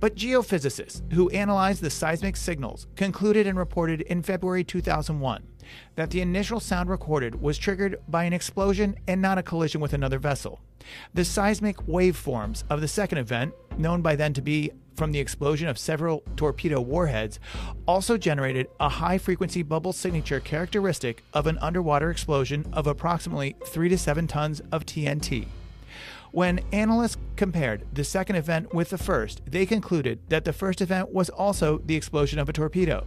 [0.01, 5.43] But geophysicists who analyzed the seismic signals concluded and reported in February 2001
[5.97, 9.93] that the initial sound recorded was triggered by an explosion and not a collision with
[9.93, 10.61] another vessel.
[11.15, 15.69] The seismic waveforms of the second event, known by then to be from the explosion
[15.69, 17.39] of several torpedo warheads,
[17.87, 23.89] also generated a high frequency bubble signature characteristic of an underwater explosion of approximately 3
[23.89, 25.47] to 7 tons of TNT.
[26.33, 31.11] When analysts compared the second event with the first, they concluded that the first event
[31.13, 33.07] was also the explosion of a torpedo.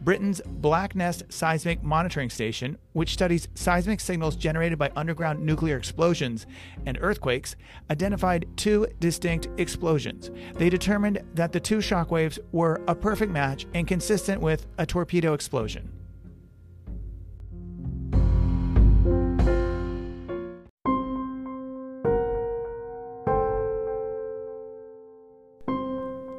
[0.00, 6.46] Britain's Blacknest Seismic Monitoring Station, which studies seismic signals generated by underground nuclear explosions
[6.86, 7.54] and earthquakes,
[7.90, 10.30] identified two distinct explosions.
[10.54, 15.34] They determined that the two shockwaves were a perfect match and consistent with a torpedo
[15.34, 15.95] explosion.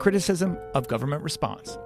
[0.08, 1.78] Criticism of government response.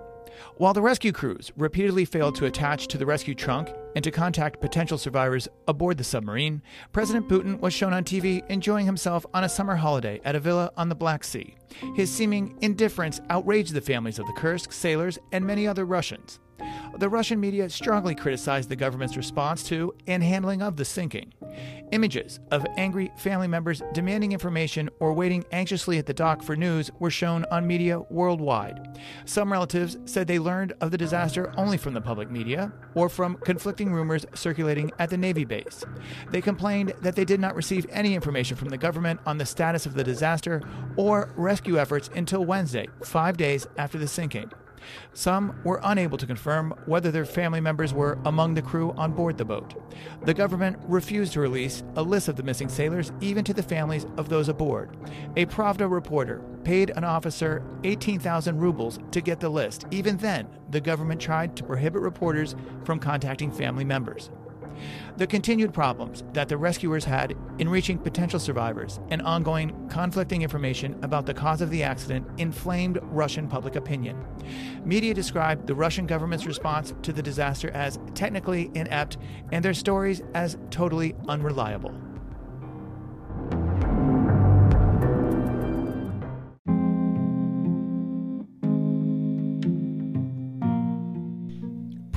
[0.57, 4.61] While the rescue crews repeatedly failed to attach to the rescue trunk and to contact
[4.61, 9.49] potential survivors aboard the submarine, President Putin was shown on TV enjoying himself on a
[9.49, 11.55] summer holiday at a villa on the Black Sea.
[11.95, 16.39] His seeming indifference outraged the families of the Kursk sailors and many other Russians.
[16.97, 21.33] The Russian media strongly criticized the government's response to and handling of the sinking.
[21.91, 26.89] Images of angry family members demanding information or waiting anxiously at the dock for news
[26.99, 28.97] were shown on media worldwide.
[29.25, 33.35] Some relatives said they learned of the disaster only from the public media or from
[33.37, 35.83] conflicting rumors circulating at the Navy base.
[36.29, 39.85] They complained that they did not receive any information from the government on the status
[39.85, 40.61] of the disaster
[40.95, 44.51] or rescue efforts until Wednesday, five days after the sinking.
[45.13, 49.37] Some were unable to confirm whether their family members were among the crew on board
[49.37, 49.73] the boat.
[50.23, 54.05] The government refused to release a list of the missing sailors even to the families
[54.17, 54.95] of those aboard.
[55.35, 59.85] A Pravda reporter paid an officer 18,000 rubles to get the list.
[59.91, 64.29] Even then, the government tried to prohibit reporters from contacting family members.
[65.17, 70.97] The continued problems that the rescuers had in reaching potential survivors and ongoing conflicting information
[71.03, 74.17] about the cause of the accident inflamed Russian public opinion.
[74.83, 79.17] Media described the Russian government's response to the disaster as technically inept
[79.51, 81.93] and their stories as totally unreliable.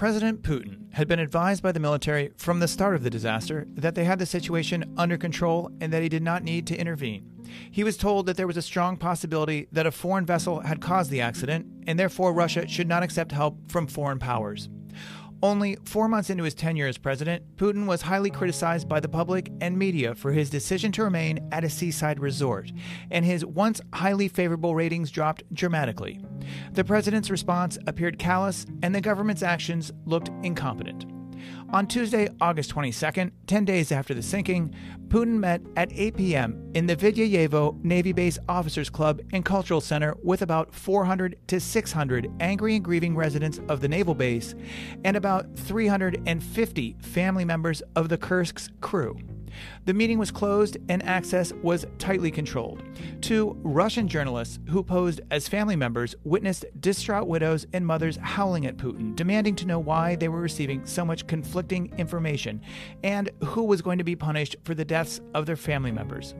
[0.04, 3.94] President Putin had been advised by the military from the start of the disaster that
[3.94, 7.24] they had the situation under control and that he did not need to intervene.
[7.70, 11.10] He was told that there was a strong possibility that a foreign vessel had caused
[11.10, 14.68] the accident, and therefore Russia should not accept help from foreign powers.
[15.44, 19.52] Only four months into his tenure as president, Putin was highly criticized by the public
[19.60, 22.72] and media for his decision to remain at a seaside resort,
[23.10, 26.18] and his once highly favorable ratings dropped dramatically.
[26.72, 31.04] The president's response appeared callous, and the government's actions looked incompetent.
[31.70, 34.74] On Tuesday, August 22nd, 10 days after the sinking,
[35.08, 36.70] Putin met at 8 p.m.
[36.74, 42.30] in the Vidyayevo Navy Base Officers Club and Cultural Center with about 400 to 600
[42.40, 44.54] angry and grieving residents of the naval base
[45.04, 49.18] and about 350 family members of the Kursk's crew.
[49.84, 52.82] The meeting was closed and access was tightly controlled.
[53.20, 58.76] Two Russian journalists who posed as family members witnessed distraught widows and mothers howling at
[58.76, 62.60] Putin, demanding to know why they were receiving so much conflicting information
[63.02, 66.34] and who was going to be punished for the deaths of their family members.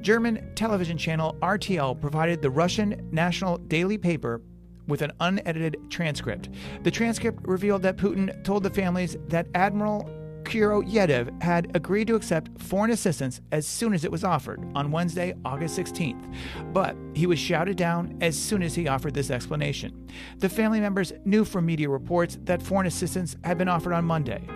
[0.00, 4.42] German television channel RTL provided the Russian national daily paper
[4.86, 6.50] with an unedited transcript.
[6.82, 10.08] The transcript revealed that Putin told the families that Admiral
[10.44, 15.34] Kuroyedov had agreed to accept foreign assistance as soon as it was offered on Wednesday,
[15.44, 16.32] August 16th,
[16.72, 20.08] but he was shouted down as soon as he offered this explanation.
[20.38, 24.46] The family members knew from media reports that foreign assistance had been offered on Monday.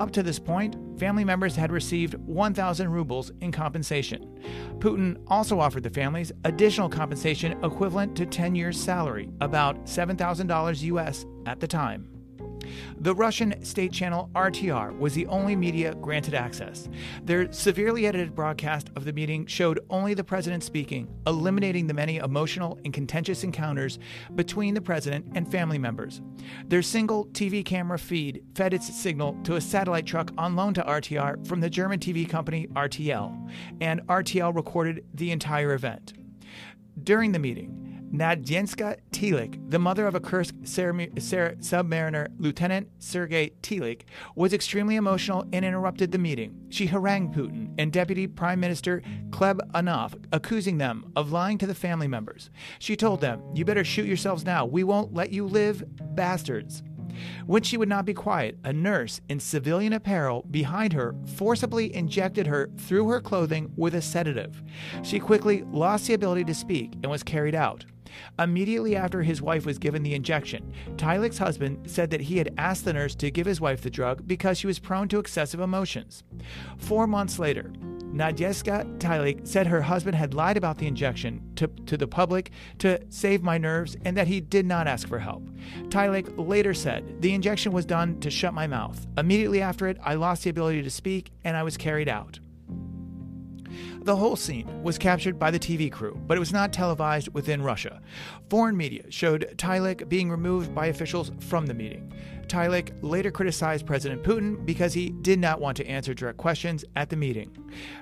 [0.00, 4.38] Up to this point, family members had received 1,000 rubles in compensation.
[4.78, 11.24] Putin also offered the families additional compensation equivalent to 10 years' salary, about $7,000 US
[11.46, 12.15] at the time.
[12.98, 16.88] The Russian state channel RTR was the only media granted access.
[17.22, 22.16] Their severely edited broadcast of the meeting showed only the president speaking, eliminating the many
[22.16, 23.98] emotional and contentious encounters
[24.34, 26.20] between the president and family members.
[26.66, 30.82] Their single TV camera feed fed its signal to a satellite truck on loan to
[30.82, 36.14] RTR from the German TV company RTL, and RTL recorded the entire event.
[37.02, 44.02] During the meeting, Nadjenska Tylik, the mother of a Kursk submariner, Lieutenant Sergei Tylik,
[44.36, 46.54] was extremely emotional and interrupted the meeting.
[46.68, 51.74] She harangued Putin and Deputy Prime Minister Gleb Anov, accusing them of lying to the
[51.74, 52.48] family members.
[52.78, 54.64] She told them, You better shoot yourselves now.
[54.64, 56.82] We won't let you live, bastards.
[57.46, 62.46] When she would not be quiet, a nurse in civilian apparel behind her forcibly injected
[62.46, 64.62] her through her clothing with a sedative.
[65.02, 67.84] She quickly lost the ability to speak and was carried out.
[68.38, 72.84] Immediately after his wife was given the injection, Tylik's husband said that he had asked
[72.84, 76.22] the nurse to give his wife the drug because she was prone to excessive emotions.
[76.78, 77.72] Four months later,
[78.16, 82.98] Nadjeska Tylik said her husband had lied about the injection to, to the public to
[83.10, 85.42] save my nerves and that he did not ask for help.
[85.88, 89.06] Tylik later said, The injection was done to shut my mouth.
[89.18, 92.38] Immediately after it, I lost the ability to speak and I was carried out.
[94.02, 97.62] The whole scene was captured by the TV crew, but it was not televised within
[97.62, 98.00] Russia.
[98.48, 102.12] Foreign media showed Tylik being removed by officials from the meeting.
[102.48, 107.10] Tylik later criticized President Putin because he did not want to answer direct questions at
[107.10, 107.50] the meeting.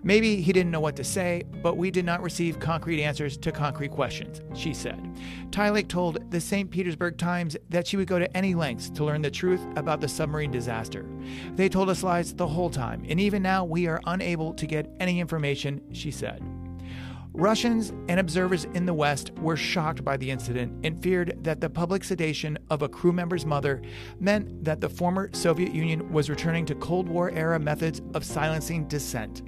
[0.03, 3.53] Maybe he didn't know what to say, but we did not receive concrete answers to
[3.53, 5.01] concrete questions, she said.
[5.51, 6.71] Tylik told the St.
[6.71, 10.09] Petersburg Times that she would go to any lengths to learn the truth about the
[10.09, 11.07] submarine disaster.
[11.55, 14.91] They told us lies the whole time, and even now we are unable to get
[15.01, 16.43] any information, she said.
[17.37, 21.69] Russians and observers in the West were shocked by the incident and feared that the
[21.69, 23.83] public sedation of a crew member's mother
[24.21, 28.87] meant that the former Soviet Union was returning to Cold War era methods of silencing
[28.87, 29.43] dissent.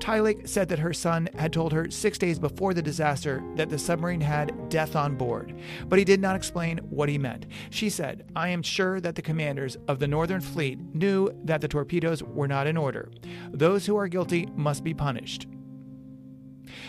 [0.00, 3.78] Tylik said that her son had told her six days before the disaster that the
[3.78, 7.46] submarine had death on board, but he did not explain what he meant.
[7.70, 11.68] She said, I am sure that the commanders of the Northern Fleet knew that the
[11.68, 13.10] torpedoes were not in order.
[13.50, 15.46] Those who are guilty must be punished.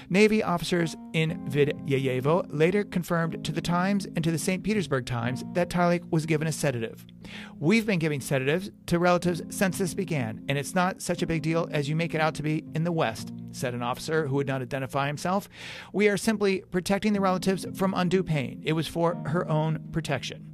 [0.10, 4.64] Navy officers in Vidyayevo later confirmed to the Times and to the St.
[4.64, 7.06] Petersburg Times that Tylik was given a sedative.
[7.60, 11.42] We've been giving sedatives to relatives since this began, and it's not such a big
[11.42, 14.36] deal as you make it out to be in the West, said an officer who
[14.36, 15.50] would not identify himself.
[15.94, 18.62] We are simply protecting the relatives from undue pain.
[18.66, 20.51] It was for her own protection.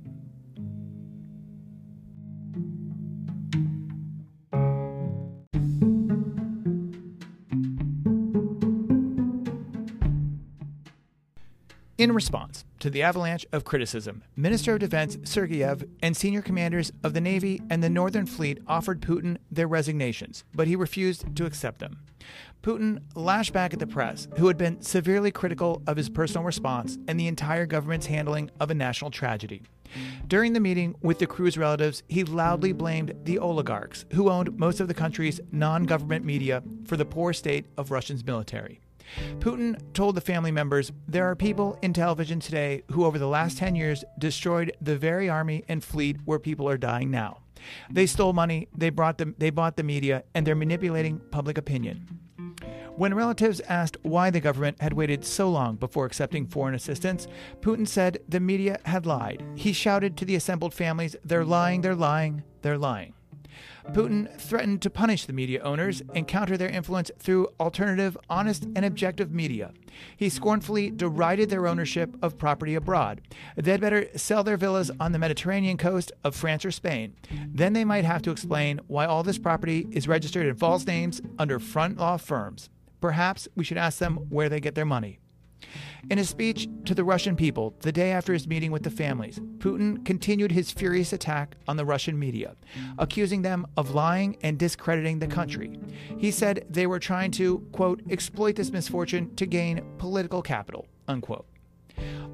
[11.97, 17.15] In response to the avalanche of criticism, Minister of Defense Sergeyev and senior commanders of
[17.15, 21.79] the Navy and the Northern Fleet offered Putin their resignations, but he refused to accept
[21.79, 21.97] them.
[22.61, 26.99] Putin lashed back at the press, who had been severely critical of his personal response
[27.07, 29.63] and the entire government's handling of a national tragedy.
[30.27, 34.79] During the meeting with the crew's relatives, he loudly blamed the oligarchs, who owned most
[34.79, 38.81] of the country's non government media, for the poor state of Russia's military.
[39.39, 43.57] Putin told the family members there are people in television today who, over the last
[43.57, 47.39] 10 years, destroyed the very army and fleet where people are dying now.
[47.89, 52.19] They stole money, they, brought the, they bought the media, and they're manipulating public opinion.
[52.95, 57.27] When relatives asked why the government had waited so long before accepting foreign assistance,
[57.61, 59.43] Putin said the media had lied.
[59.55, 63.13] He shouted to the assembled families, They're lying, they're lying, they're lying.
[63.93, 68.85] Putin threatened to punish the media owners and counter their influence through alternative, honest, and
[68.85, 69.71] objective media.
[70.15, 73.21] He scornfully derided their ownership of property abroad.
[73.55, 77.15] They'd better sell their villas on the Mediterranean coast of France or Spain.
[77.47, 81.21] Then they might have to explain why all this property is registered in false names
[81.39, 82.69] under front law firms.
[83.01, 85.19] Perhaps we should ask them where they get their money.
[86.09, 89.39] In a speech to the Russian people the day after his meeting with the families,
[89.57, 92.55] Putin continued his furious attack on the Russian media,
[92.97, 95.77] accusing them of lying and discrediting the country.
[96.17, 101.45] He said they were trying to, quote, exploit this misfortune to gain political capital, unquote.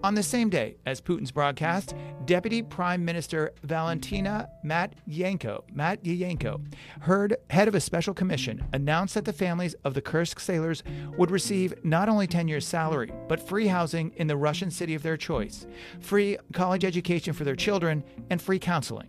[0.04, 1.96] On the same day as Putin's broadcast,
[2.26, 6.62] Deputy Prime Minister Valentina Matviyenko, Matviyenko,
[7.00, 10.84] heard head of a special commission, announced that the families of the Kursk sailors
[11.18, 15.04] would receive not only 10 years' salary, but free housing in the Russian city of
[15.04, 15.66] their choice,
[16.02, 19.08] free college education for their children, and free counseling.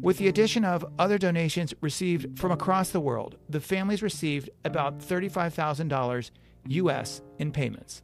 [0.00, 5.00] With the addition of other donations received from across the world, the families received about
[5.00, 6.30] $35,000
[6.68, 8.02] US in payments.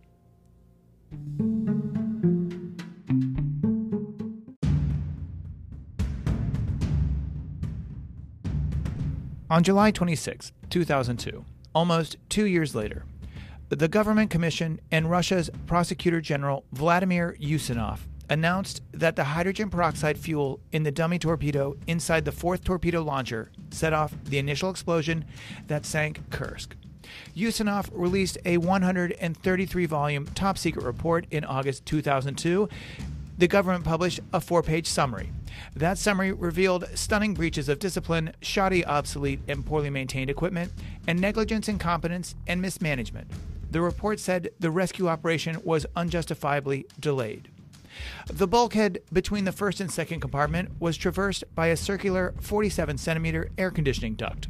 [9.51, 13.05] On July 26, 2002, almost two years later,
[13.69, 20.61] the Government Commission and Russia's Prosecutor General Vladimir Ustinov announced that the hydrogen peroxide fuel
[20.73, 25.27] in the dummy torpedo inside the fourth torpedo launcher set off the initial explosion
[25.67, 26.75] that sank Kursk.
[27.37, 32.67] Ustinov released a 133 volume top secret report in August 2002.
[33.37, 35.31] The government published a four page summary.
[35.75, 40.73] That summary revealed stunning breaches of discipline, shoddy, obsolete, and poorly maintained equipment,
[41.07, 43.29] and negligence, incompetence, and mismanagement.
[43.71, 47.49] The report said the rescue operation was unjustifiably delayed.
[48.27, 53.51] The bulkhead between the first and second compartment was traversed by a circular 47 centimeter
[53.59, 54.49] air conditioning duct.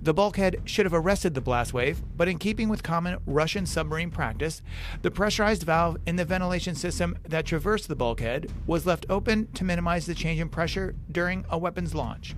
[0.00, 4.10] The bulkhead should have arrested the blast wave, but in keeping with common Russian submarine
[4.10, 4.62] practice,
[5.02, 9.64] the pressurized valve in the ventilation system that traversed the bulkhead was left open to
[9.64, 12.34] minimize the change in pressure during a weapon's launch.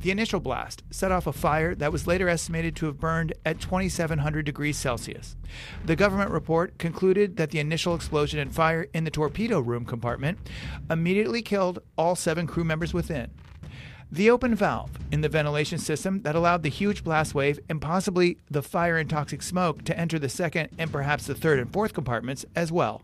[0.00, 3.60] The initial blast set off a fire that was later estimated to have burned at
[3.60, 5.36] 2700 degrees Celsius.
[5.84, 10.38] The government report concluded that the initial explosion and fire in the torpedo room compartment
[10.90, 13.30] immediately killed all seven crew members within.
[14.12, 18.38] The open valve in the ventilation system that allowed the huge blast wave and possibly
[18.48, 21.92] the fire and toxic smoke to enter the second and perhaps the third and fourth
[21.92, 23.02] compartments as well.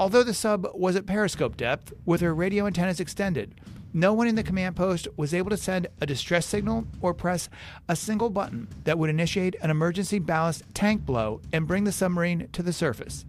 [0.00, 3.54] Although the sub was at periscope depth, with her radio antennas extended,
[3.92, 7.50] no one in the command post was able to send a distress signal or press
[7.86, 12.48] a single button that would initiate an emergency ballast tank blow and bring the submarine
[12.52, 13.26] to the surface.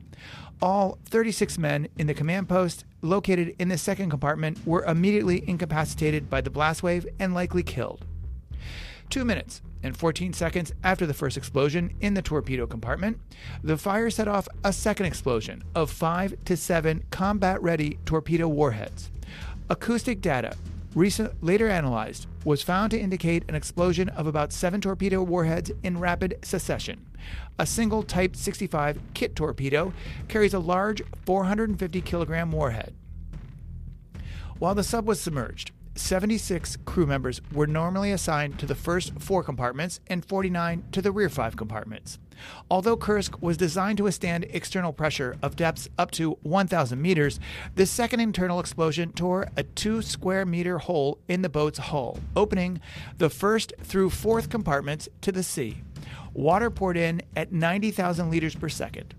[0.64, 6.30] All 36 men in the command post located in the second compartment were immediately incapacitated
[6.30, 8.05] by the blast wave and likely killed.
[9.09, 13.20] Two minutes and 14 seconds after the first explosion in the torpedo compartment,
[13.61, 19.11] the fire set off a second explosion of five to seven combat ready torpedo warheads.
[19.70, 20.55] Acoustic data,
[20.96, 26.00] recent, later analyzed, was found to indicate an explosion of about seven torpedo warheads in
[26.00, 27.06] rapid succession.
[27.58, 29.94] A single Type 65 kit torpedo
[30.28, 32.94] carries a large 450 kilogram warhead.
[34.60, 39.44] While the sub was submerged, 76 crew members were normally assigned to the first four
[39.44, 42.18] compartments and 49 to the rear five compartments.
[42.70, 47.40] Although Kursk was designed to withstand external pressure of depths up to 1,000 meters,
[47.76, 52.80] the second internal explosion tore a two square meter hole in the boat's hull, opening
[53.18, 55.82] the first through fourth compartments to the sea.
[56.34, 59.14] Water poured in at 90,000 liters per second.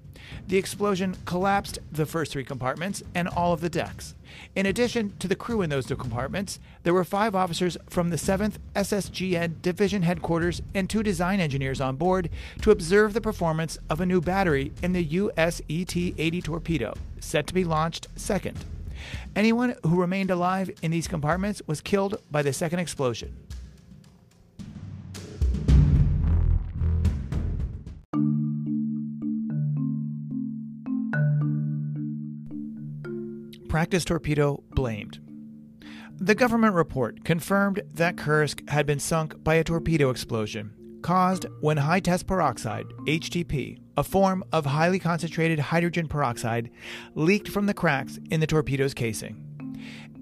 [0.47, 4.15] The explosion collapsed the first three compartments and all of the decks.
[4.55, 8.17] In addition to the crew in those two compartments, there were five officers from the
[8.17, 12.31] 7th SSGN Division Headquarters and two design engineers on board
[12.63, 17.55] to observe the performance of a new battery in the USET 80 torpedo, set to
[17.55, 18.65] be launched second.
[19.37, 23.35] Anyone who remained alive in these compartments was killed by the second explosion.
[33.75, 35.19] Practice torpedo blamed.
[36.17, 40.73] The government report confirmed that Kursk had been sunk by a torpedo explosion
[41.03, 46.71] caused when high test peroxide, HTP, a form of highly concentrated hydrogen peroxide,
[47.17, 49.43] leaked from the cracks in the torpedo's casing.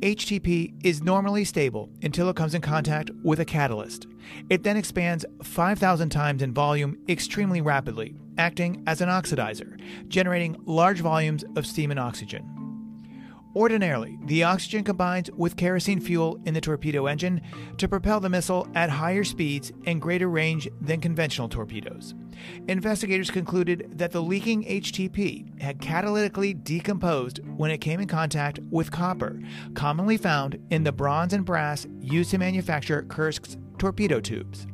[0.01, 4.07] HTP is normally stable until it comes in contact with a catalyst.
[4.49, 9.79] It then expands 5,000 times in volume extremely rapidly, acting as an oxidizer,
[10.09, 12.62] generating large volumes of steam and oxygen.
[13.55, 17.43] Ordinarily, the oxygen combines with kerosene fuel in the torpedo engine
[17.77, 22.15] to propel the missile at higher speeds and greater range than conventional torpedoes.
[22.69, 28.91] Investigators concluded that the leaking HTP had catalytically decomposed when it came in contact with
[28.91, 29.39] copper,
[29.75, 34.67] commonly found in the bronze and brass used to manufacture Kursk's torpedo tubes.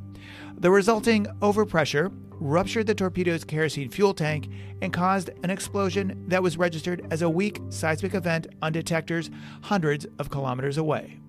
[0.61, 4.49] The resulting overpressure ruptured the torpedo's kerosene fuel tank
[4.83, 9.31] and caused an explosion that was registered as a weak seismic event on detectors
[9.63, 11.21] hundreds of kilometers away.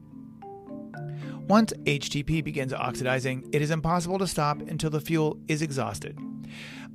[1.47, 6.17] Once HTP begins oxidizing, it is impossible to stop until the fuel is exhausted.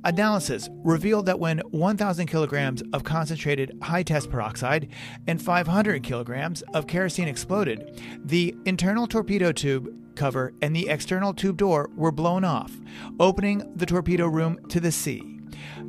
[0.03, 4.89] Analysis revealed that when 1,000 kilograms of concentrated high test peroxide
[5.25, 11.57] and 500 kilograms of kerosene exploded, the internal torpedo tube cover and the external tube
[11.57, 12.71] door were blown off,
[13.19, 15.35] opening the torpedo room to the sea.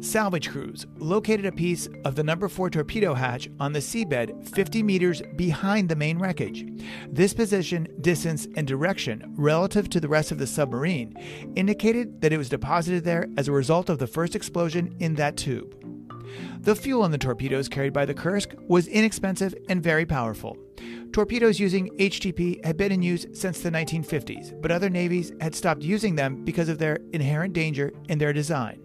[0.01, 4.83] Salvage crews located a piece of the number 4 torpedo hatch on the seabed 50
[4.83, 6.67] meters behind the main wreckage.
[7.09, 11.15] This position, distance, and direction relative to the rest of the submarine
[11.57, 15.37] indicated that it was deposited there as a result of the first explosion in that
[15.37, 15.86] tube.
[16.61, 20.57] The fuel in the torpedoes carried by the Kursk was inexpensive and very powerful.
[21.13, 25.83] Torpedoes using HTP had been in use since the 1950s, but other navies had stopped
[25.83, 28.81] using them because of their inherent danger in their design.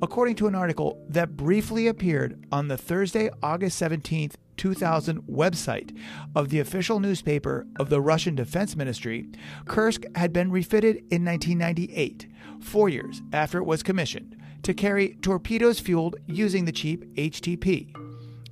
[0.00, 5.96] According to an article that briefly appeared on the Thursday, August 17, 2000 website
[6.34, 9.28] of the official newspaper of the Russian Defense Ministry,
[9.66, 12.28] Kursk had been refitted in 1998,
[12.60, 17.94] four years after it was commissioned, to carry torpedoes fueled using the cheap HTP.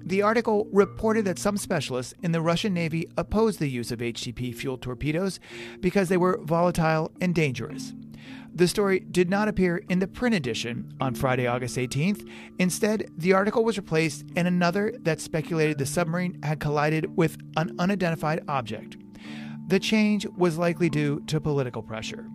[0.06, 4.54] The article reported that some specialists in the Russian Navy opposed the use of HTP
[4.54, 5.40] fueled torpedoes
[5.80, 7.94] because they were volatile and dangerous.
[8.54, 12.28] The story did not appear in the print edition on Friday, August 18th.
[12.58, 17.74] Instead, the article was replaced in another that speculated the submarine had collided with an
[17.78, 18.96] unidentified object.
[19.68, 22.28] The change was likely due to political pressure.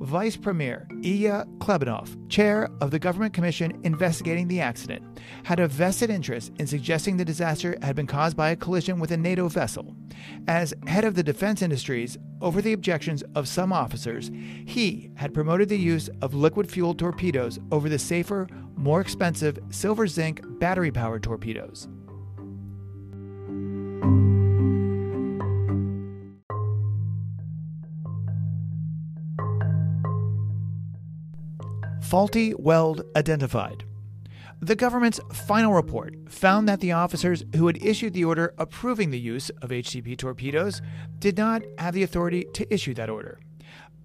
[0.00, 6.10] Vice Premier Ilya Klebanov, chair of the government commission investigating the accident, had a vested
[6.10, 9.94] interest in suggesting the disaster had been caused by a collision with a NATO vessel.
[10.48, 14.30] As head of the defense industries, over the objections of some officers,
[14.66, 20.06] he had promoted the use of liquid fueled torpedoes over the safer, more expensive silver
[20.06, 21.88] zinc battery powered torpedoes.
[32.04, 33.84] Faulty weld identified.
[34.60, 39.18] The government's final report found that the officers who had issued the order approving the
[39.18, 40.82] use of HTP torpedoes
[41.18, 43.40] did not have the authority to issue that order.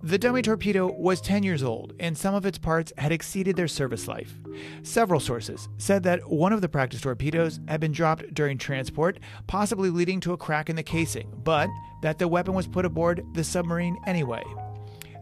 [0.02, 3.68] The dummy torpedo was 10 years old, and some of its parts had exceeded their
[3.68, 4.34] service life.
[4.82, 9.90] Several sources said that one of the practice torpedoes had been dropped during transport, possibly
[9.90, 11.70] leading to a crack in the casing, but
[12.02, 14.44] that the weapon was put aboard the submarine anyway.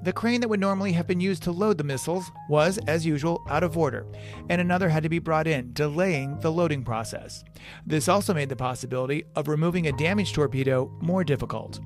[0.03, 3.43] The crane that would normally have been used to load the missiles was, as usual,
[3.49, 4.05] out of order,
[4.49, 7.43] and another had to be brought in, delaying the loading process.
[7.85, 11.79] This also made the possibility of removing a damaged torpedo more difficult.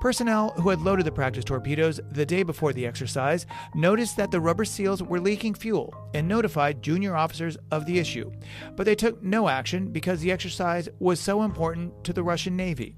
[0.00, 4.40] Personnel who had loaded the practice torpedoes the day before the exercise noticed that the
[4.40, 8.30] rubber seals were leaking fuel and notified junior officers of the issue,
[8.76, 12.96] but they took no action because the exercise was so important to the Russian Navy.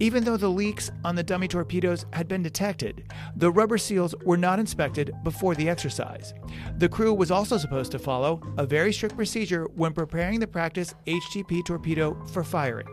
[0.00, 3.04] Even though the leaks on the dummy torpedoes had been detected,
[3.36, 6.34] the rubber seals were not inspected before the exercise.
[6.78, 10.94] The crew was also supposed to follow a very strict procedure when preparing the practice
[11.06, 12.88] HTP torpedo for firing.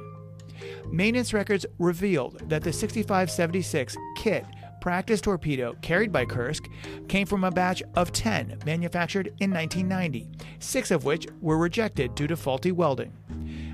[0.92, 4.46] Maintenance records revealed that the 6576 kit
[4.82, 6.70] practice torpedo carried by Kursk
[7.08, 10.30] came from a batch of 10 manufactured in 1990,
[10.60, 13.14] six of which were rejected due to faulty welding.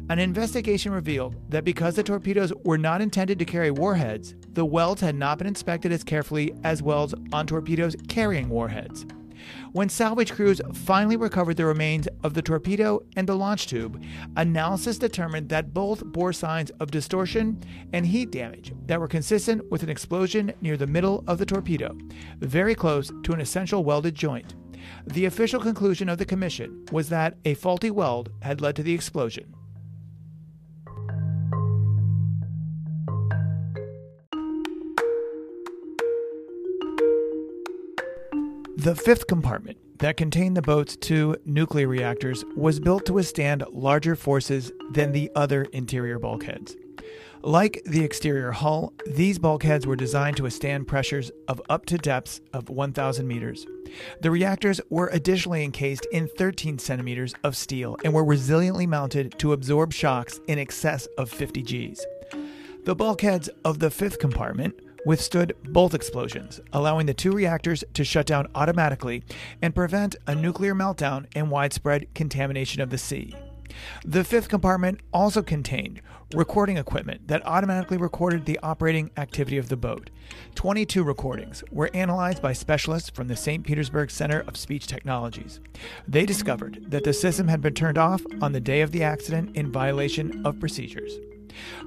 [0.08, 5.02] An investigation revealed that because the torpedoes were not intended to carry warheads, the welds
[5.02, 9.04] had not been inspected as carefully as welds on torpedoes carrying warheads.
[9.72, 14.04] When salvage crews finally recovered the remains of the torpedo and the launch tube,
[14.38, 17.60] analysis determined that both bore signs of distortion
[17.92, 21.98] and heat damage that were consistent with an explosion near the middle of the torpedo,
[22.38, 24.54] very close to an essential welded joint.
[25.08, 28.94] The official conclusion of the commission was that a faulty weld had led to the
[28.94, 29.52] explosion.
[38.78, 44.18] The fifth compartment that contained the boat's two nuclear reactors was built to withstand larger
[44.18, 46.76] forces than the other interior bulkheads.
[47.42, 52.42] Like the exterior hull, these bulkheads were designed to withstand pressures of up to depths
[52.52, 53.66] of 1,000 meters.
[54.22, 59.54] The reactors were additionally encased in 13 centimeters of steel and were resiliently mounted to
[59.54, 62.06] absorb shocks in excess of 50 Gs.
[62.84, 68.26] The bulkheads of the fifth compartment withstood both explosions, allowing the two reactors to shut
[68.26, 69.24] down automatically
[69.62, 73.34] and prevent a nuclear meltdown and widespread contamination of the sea.
[74.04, 76.02] The fifth compartment also contained
[76.34, 80.10] recording equipment that automatically recorded the operating activity of the boat.
[80.56, 83.66] 22 recordings were analyzed by specialists from the St.
[83.66, 85.60] Petersburg Center of Speech Technologies.
[86.08, 89.56] They discovered that the system had been turned off on the day of the accident
[89.56, 91.14] in violation of procedures.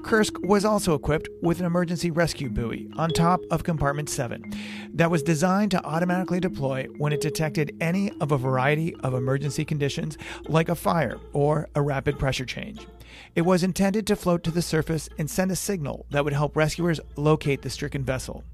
[0.02, 4.52] Kursk was also equipped with an emergency rescue buoy on top of compartment 7
[4.94, 9.64] that was designed to automatically deploy when it detected any of a variety of emergency
[9.64, 12.86] conditions like a fire or a rapid pressure change.
[13.34, 16.56] It was intended to float to the surface and send a signal that would help
[16.56, 18.44] rescuers locate the stricken vessel.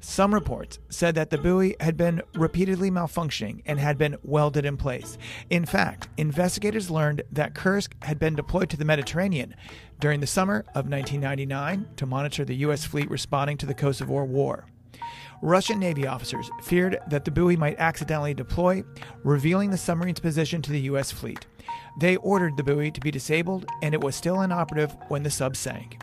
[0.00, 4.76] Some reports said that the buoy had been repeatedly malfunctioning and had been welded in
[4.76, 5.18] place.
[5.50, 9.54] In fact, investigators learned that Kursk had been deployed to the Mediterranean
[9.98, 12.84] during the summer of 1999 to monitor the U.S.
[12.84, 14.66] fleet responding to the Kosovo War.
[15.42, 18.84] Russian Navy officers feared that the buoy might accidentally deploy,
[19.24, 21.10] revealing the submarine's position to the U.S.
[21.10, 21.46] fleet.
[21.98, 25.56] They ordered the buoy to be disabled, and it was still inoperative when the sub
[25.56, 26.02] sank.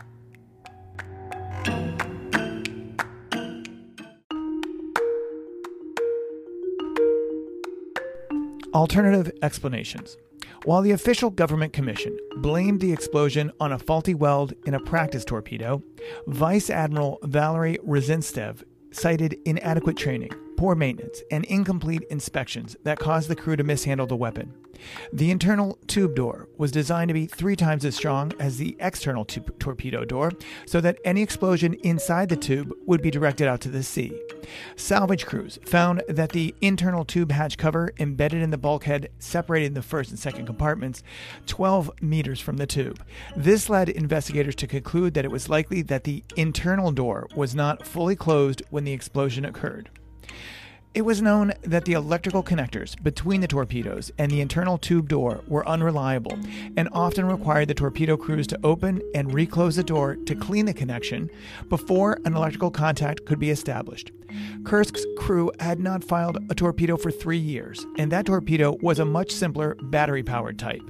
[8.74, 10.18] Alternative explanations.
[10.64, 15.24] While the official government commission blamed the explosion on a faulty weld in a practice
[15.24, 15.82] torpedo,
[16.26, 23.36] Vice Admiral Valery Ryazantsev cited inadequate training, poor maintenance, and incomplete inspections that caused the
[23.36, 24.52] crew to mishandle the weapon.
[25.12, 29.24] The internal tube door was designed to be three times as strong as the external
[29.24, 30.32] torpedo door
[30.66, 34.20] so that any explosion inside the tube would be directed out to the sea.
[34.74, 39.82] Salvage crews found that the internal tube hatch cover embedded in the bulkhead separated the
[39.82, 41.04] first and second compartments
[41.46, 43.00] 12 meters from the tube.
[43.36, 47.86] This led investigators to conclude that it was likely that the internal door was not
[47.86, 49.90] fully closed when the explosion occurred.
[50.94, 55.42] It was known that the electrical connectors between the torpedoes and the internal tube door
[55.46, 56.38] were unreliable
[56.76, 60.74] and often required the torpedo crews to open and reclose the door to clean the
[60.74, 61.30] connection
[61.68, 64.12] before an electrical contact could be established.
[64.64, 69.04] Kursk's crew had not filed a torpedo for three years, and that torpedo was a
[69.04, 70.82] much simpler battery powered type.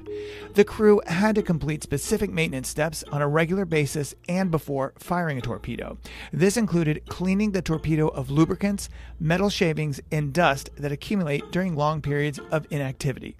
[0.54, 5.38] The crew had to complete specific maintenance steps on a regular basis and before firing
[5.38, 5.98] a torpedo.
[6.32, 8.88] This included cleaning the torpedo of lubricants,
[9.20, 13.36] metal shavings, and dust that accumulate during long periods of inactivity.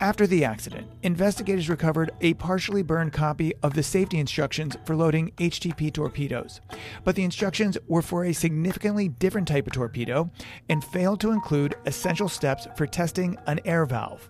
[0.00, 5.32] After the accident, investigators recovered a partially burned copy of the safety instructions for loading
[5.38, 6.60] HTP torpedoes,
[7.04, 10.30] but the instructions were for a significantly different type of torpedo
[10.68, 14.28] and failed to include essential steps for testing an air valve.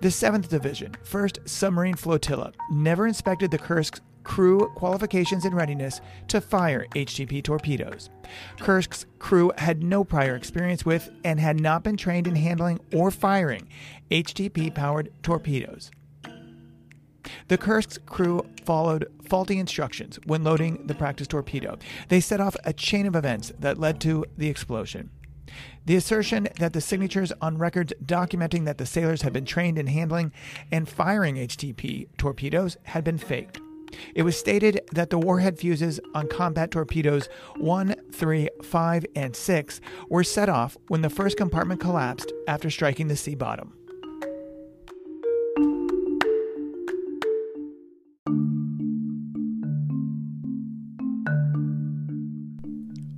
[0.00, 6.40] The 7th Division, 1st Submarine Flotilla, never inspected the Kursk's crew qualifications and readiness to
[6.40, 8.10] fire HTP torpedoes.
[8.58, 13.12] Kursk's crew had no prior experience with and had not been trained in handling or
[13.12, 13.68] firing
[14.10, 15.92] HTP powered torpedoes.
[17.46, 21.78] The Kursk's crew followed faulty instructions when loading the practice torpedo.
[22.08, 25.10] They set off a chain of events that led to the explosion.
[25.84, 29.86] The assertion that the signatures on records documenting that the sailors had been trained in
[29.86, 30.32] handling
[30.72, 33.60] and firing HTP torpedoes had been faked.
[34.14, 39.80] It was stated that the warhead fuses on combat torpedoes 1, 3, 5, and 6
[40.08, 43.72] were set off when the first compartment collapsed after striking the sea bottom.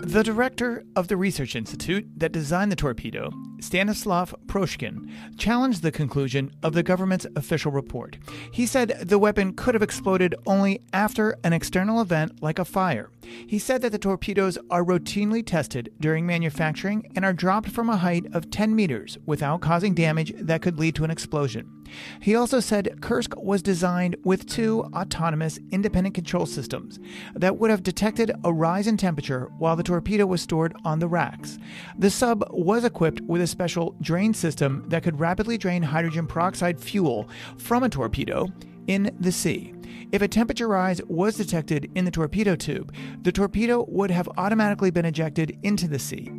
[0.09, 3.31] The director of the research institute that designed the torpedo,
[3.61, 5.07] Stanislav Proshkin,
[5.37, 8.17] challenged the conclusion of the government's official report.
[8.51, 13.11] He said the weapon could have exploded only after an external event like a fire.
[13.47, 17.99] He said that the torpedoes are routinely tested during manufacturing and are dropped from a
[17.99, 21.78] height of 10 meters without causing damage that could lead to an explosion.
[22.21, 26.99] He also said Kursk was designed with two autonomous independent control systems
[27.35, 31.09] that would have detected a rise in temperature while the torpedo was stored on the
[31.09, 31.59] racks.
[31.99, 36.81] The sub was equipped with a special drain system that could rapidly drain hydrogen peroxide
[36.81, 38.49] fuel from a torpedo
[38.87, 39.75] in the sea.
[40.11, 44.91] If a temperature rise was detected in the torpedo tube, the torpedo would have automatically
[44.91, 46.31] been ejected into the sea.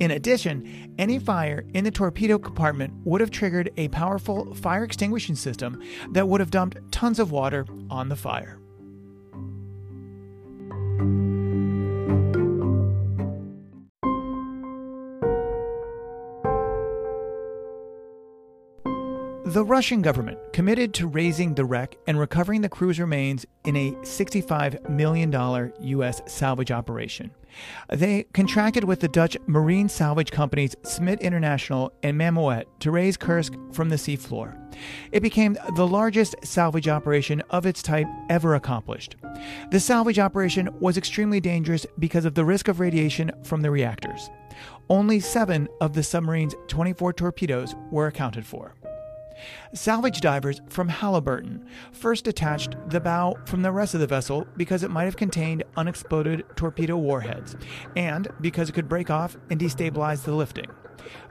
[0.00, 5.36] In addition, any fire in the torpedo compartment would have triggered a powerful fire extinguishing
[5.36, 8.58] system that would have dumped tons of water on the fire.
[19.54, 23.92] The Russian government committed to raising the wreck and recovering the crew's remains in a
[23.92, 26.22] $65 million U.S.
[26.26, 27.30] salvage operation.
[27.90, 33.54] They contracted with the Dutch marine salvage companies Smit International and Mammoet to raise Kursk
[33.72, 34.58] from the seafloor.
[35.12, 39.16] It became the largest salvage operation of its type ever accomplished.
[39.70, 44.30] The salvage operation was extremely dangerous because of the risk of radiation from the reactors.
[44.88, 48.74] Only seven of the submarine's 24 torpedoes were accounted for.
[49.72, 54.82] Salvage divers from Halliburton first detached the bow from the rest of the vessel because
[54.82, 57.56] it might have contained unexploded torpedo warheads
[57.96, 60.66] and because it could break off and destabilize the lifting.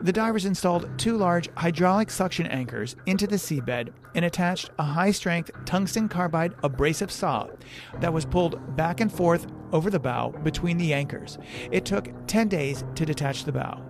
[0.02, 5.12] The divers installed two large hydraulic suction anchors into the seabed and attached a high
[5.12, 7.48] strength tungsten carbide abrasive saw
[8.00, 11.38] that was pulled back and forth over the bow between the anchors.
[11.72, 13.82] It took 10 days to detach the bow.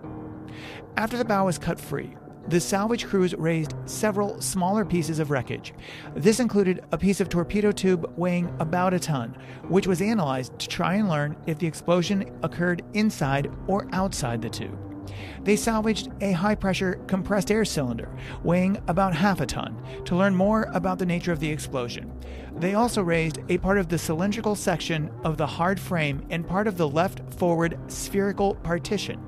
[0.95, 2.15] After the bow was cut free,
[2.47, 5.73] the salvage crews raised several smaller pieces of wreckage.
[6.15, 9.35] This included a piece of torpedo tube weighing about a ton,
[9.69, 14.49] which was analyzed to try and learn if the explosion occurred inside or outside the
[14.49, 14.92] tube.
[15.43, 18.09] They salvaged a high pressure compressed air cylinder
[18.43, 22.11] weighing about half a ton to learn more about the nature of the explosion.
[22.55, 26.67] They also raised a part of the cylindrical section of the hard frame and part
[26.67, 29.19] of the left forward spherical partition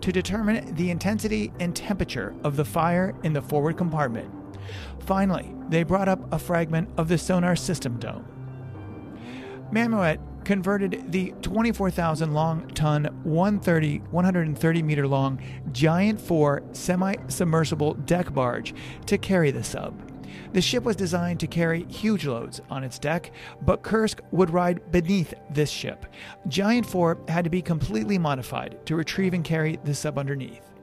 [0.00, 4.30] to determine the intensity and temperature of the fire in the forward compartment.
[5.00, 8.26] Finally, they brought up a fragment of the sonar system dome.
[9.72, 15.40] Mammoet converted the 24,000 long ton, 130, 130 meter long
[15.72, 18.74] Giant 4 semi submersible deck barge
[19.06, 20.00] to carry the sub.
[20.52, 23.32] The ship was designed to carry huge loads on its deck,
[23.62, 26.06] but Kursk would ride beneath this ship.
[26.48, 30.73] Giant 4 had to be completely modified to retrieve and carry the sub underneath.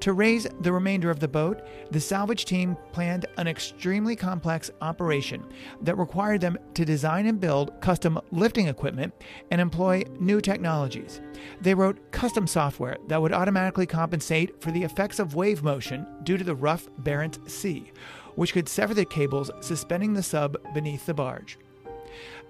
[0.00, 5.44] To raise the remainder of the boat, the salvage team planned an extremely complex operation
[5.82, 9.14] that required them to design and build custom lifting equipment
[9.50, 11.20] and employ new technologies.
[11.60, 16.36] They wrote custom software that would automatically compensate for the effects of wave motion due
[16.36, 17.90] to the rough Barents Sea,
[18.34, 21.58] which could sever the cables suspending the sub beneath the barge.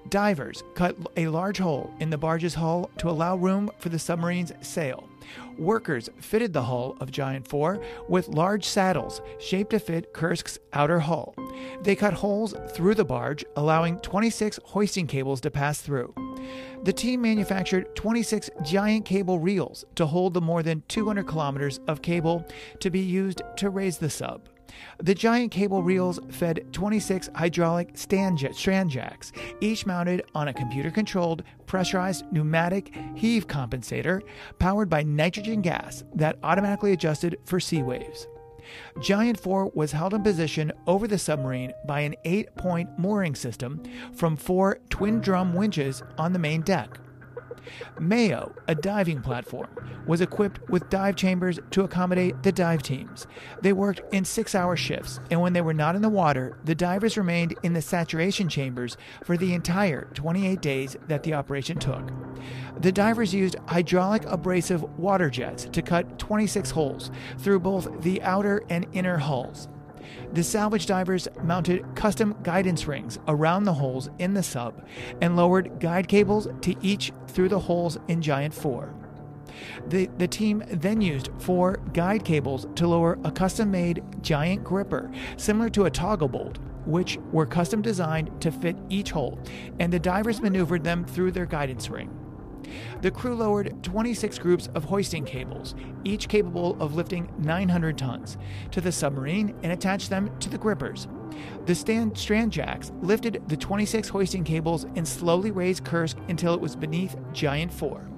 [0.08, 4.52] Divers cut a large hole in the barge's hull to allow room for the submarine's
[4.60, 5.08] sail.
[5.58, 11.00] Workers fitted the hull of Giant 4 with large saddles shaped to fit Kursk's outer
[11.00, 11.34] hull.
[11.82, 16.14] They cut holes through the barge, allowing 26 hoisting cables to pass through.
[16.84, 22.02] The team manufactured 26 giant cable reels to hold the more than 200 kilometers of
[22.02, 22.46] cable
[22.80, 24.48] to be used to raise the sub.
[24.98, 30.90] The giant cable reels fed 26 hydraulic stand strand jacks, each mounted on a computer
[30.90, 34.22] controlled, pressurized pneumatic heave compensator
[34.58, 38.26] powered by nitrogen gas that automatically adjusted for sea waves.
[39.00, 43.82] Giant 4 was held in position over the submarine by an eight point mooring system
[44.12, 46.98] from four twin drum winches on the main deck.
[47.98, 49.68] Mayo, a diving platform,
[50.06, 53.26] was equipped with dive chambers to accommodate the dive teams.
[53.62, 56.74] They worked in six hour shifts, and when they were not in the water, the
[56.74, 62.10] divers remained in the saturation chambers for the entire 28 days that the operation took.
[62.78, 68.62] The divers used hydraulic abrasive water jets to cut 26 holes through both the outer
[68.68, 69.68] and inner hulls.
[70.32, 74.86] The salvage divers mounted custom guidance rings around the holes in the sub
[75.20, 78.94] and lowered guide cables to each through the holes in Giant 4.
[79.88, 85.10] The, the team then used four guide cables to lower a custom made giant gripper,
[85.36, 89.38] similar to a toggle bolt, which were custom designed to fit each hole,
[89.78, 92.25] and the divers maneuvered them through their guidance ring.
[93.02, 98.38] The crew lowered 26 groups of hoisting cables, each capable of lifting 900 tons,
[98.70, 101.08] to the submarine and attached them to the grippers.
[101.66, 106.60] The stand strand jacks lifted the 26 hoisting cables and slowly raised Kursk until it
[106.60, 108.08] was beneath Giant 4.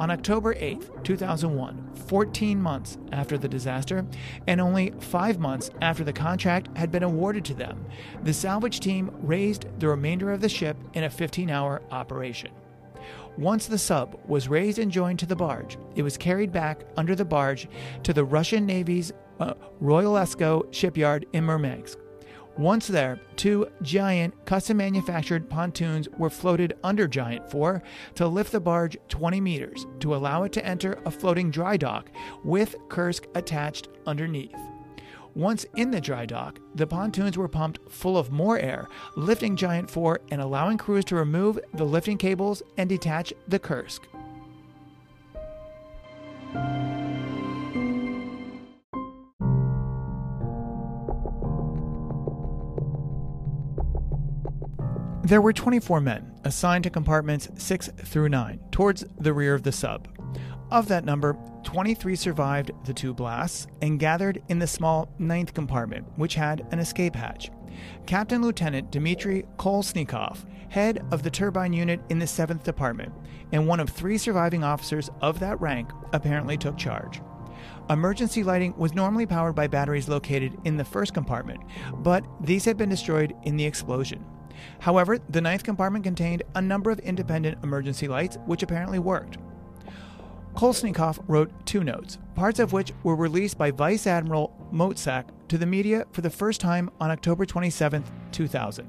[0.00, 4.04] On October 8, 2001, 14 months after the disaster,
[4.48, 7.84] and only five months after the contract had been awarded to them,
[8.24, 12.50] the salvage team raised the remainder of the ship in a 15 hour operation.
[13.36, 17.16] Once the sub was raised and joined to the barge, it was carried back under
[17.16, 17.68] the barge
[18.04, 21.98] to the Russian Navy's uh, Roslyakovo shipyard in Murmansk.
[22.56, 27.82] Once there, two giant custom manufactured pontoons were floated under Giant 4
[28.14, 32.10] to lift the barge 20 meters to allow it to enter a floating dry dock
[32.44, 34.54] with Kursk attached underneath.
[35.34, 39.90] Once in the dry dock, the pontoons were pumped full of more air, lifting Giant
[39.90, 44.06] 4 and allowing crews to remove the lifting cables and detach the Kursk.
[55.24, 59.72] There were 24 men assigned to compartments 6 through 9 towards the rear of the
[59.72, 60.13] sub.
[60.70, 66.06] Of that number, 23 survived the two blasts and gathered in the small ninth compartment,
[66.16, 67.50] which had an escape hatch.
[68.06, 73.12] Captain Lieutenant Dmitry Kolesnikov, head of the turbine unit in the 7th Department,
[73.52, 77.20] and one of three surviving officers of that rank, apparently took charge.
[77.90, 81.60] Emergency lighting was normally powered by batteries located in the first compartment,
[81.96, 84.24] but these had been destroyed in the explosion.
[84.78, 89.38] However, the ninth compartment contained a number of independent emergency lights, which apparently worked.
[90.54, 95.66] Kolesnikov wrote two notes, parts of which were released by Vice Admiral Motsak to the
[95.66, 98.88] media for the first time on October 27, 2000.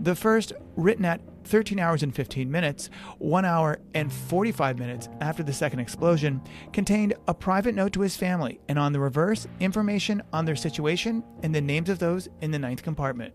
[0.00, 5.44] The first, written at 13 hours and 15 minutes, 1 hour and 45 minutes after
[5.44, 6.42] the second explosion,
[6.72, 11.22] contained a private note to his family, and on the reverse, information on their situation
[11.44, 13.32] and the names of those in the ninth compartment.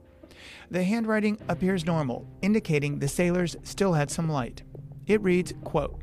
[0.69, 4.63] The handwriting appears normal, indicating the sailors still had some light.
[5.09, 5.99] It reads, quote,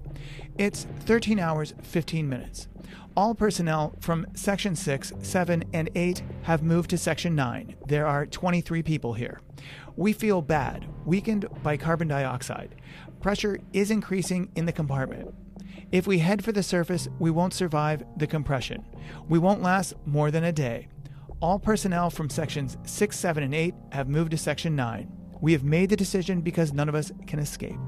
[0.58, 2.66] it's 13 hours 15 minutes.
[3.16, 7.76] All personnel from Section 6, 7, and 8 have moved to Section 9.
[7.86, 9.40] There are 23 people here.
[9.94, 12.74] We feel bad, weakened by carbon dioxide.
[13.20, 15.32] Pressure is increasing in the compartment.
[15.92, 18.84] If we head for the surface, we won't survive the compression.
[19.28, 20.88] We won't last more than a day.
[21.40, 25.08] All personnel from sections 6, 7, and 8 have moved to Section 9.
[25.40, 27.78] We have made the decision because none of us can escape.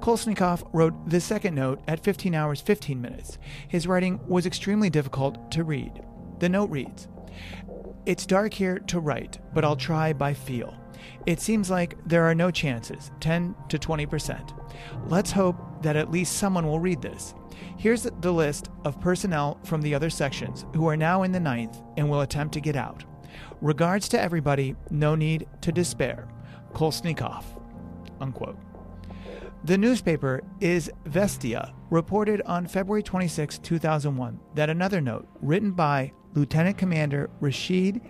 [0.00, 3.38] Kolesnikov wrote the second note at 15 hours 15 minutes.
[3.68, 6.02] His writing was extremely difficult to read.
[6.38, 7.08] The note reads
[8.06, 10.74] It's dark here to write, but I'll try by feel.
[11.26, 14.58] It seems like there are no chances, 10 to 20%.
[15.08, 17.34] Let's hope that at least someone will read this.
[17.76, 21.82] Here's the list of personnel from the other sections who are now in the ninth
[21.98, 23.04] and will attempt to get out.
[23.60, 26.26] Regards to everybody, no need to despair.
[26.72, 27.44] Kolesnikov.
[28.20, 28.58] Unquote.
[29.62, 36.78] The newspaper is Vestia, reported on February 26, 2001, that another note, written by Lieutenant
[36.78, 38.00] Commander Rashid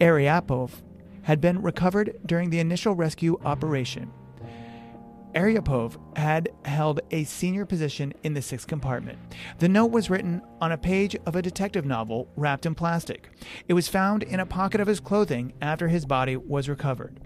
[0.00, 0.70] Aryapov,
[1.22, 4.12] had been recovered during the initial rescue operation.
[5.34, 9.18] Aryapov had held a senior position in the sixth compartment.
[9.58, 13.30] The note was written on a page of a detective novel wrapped in plastic.
[13.66, 17.20] It was found in a pocket of his clothing after his body was recovered.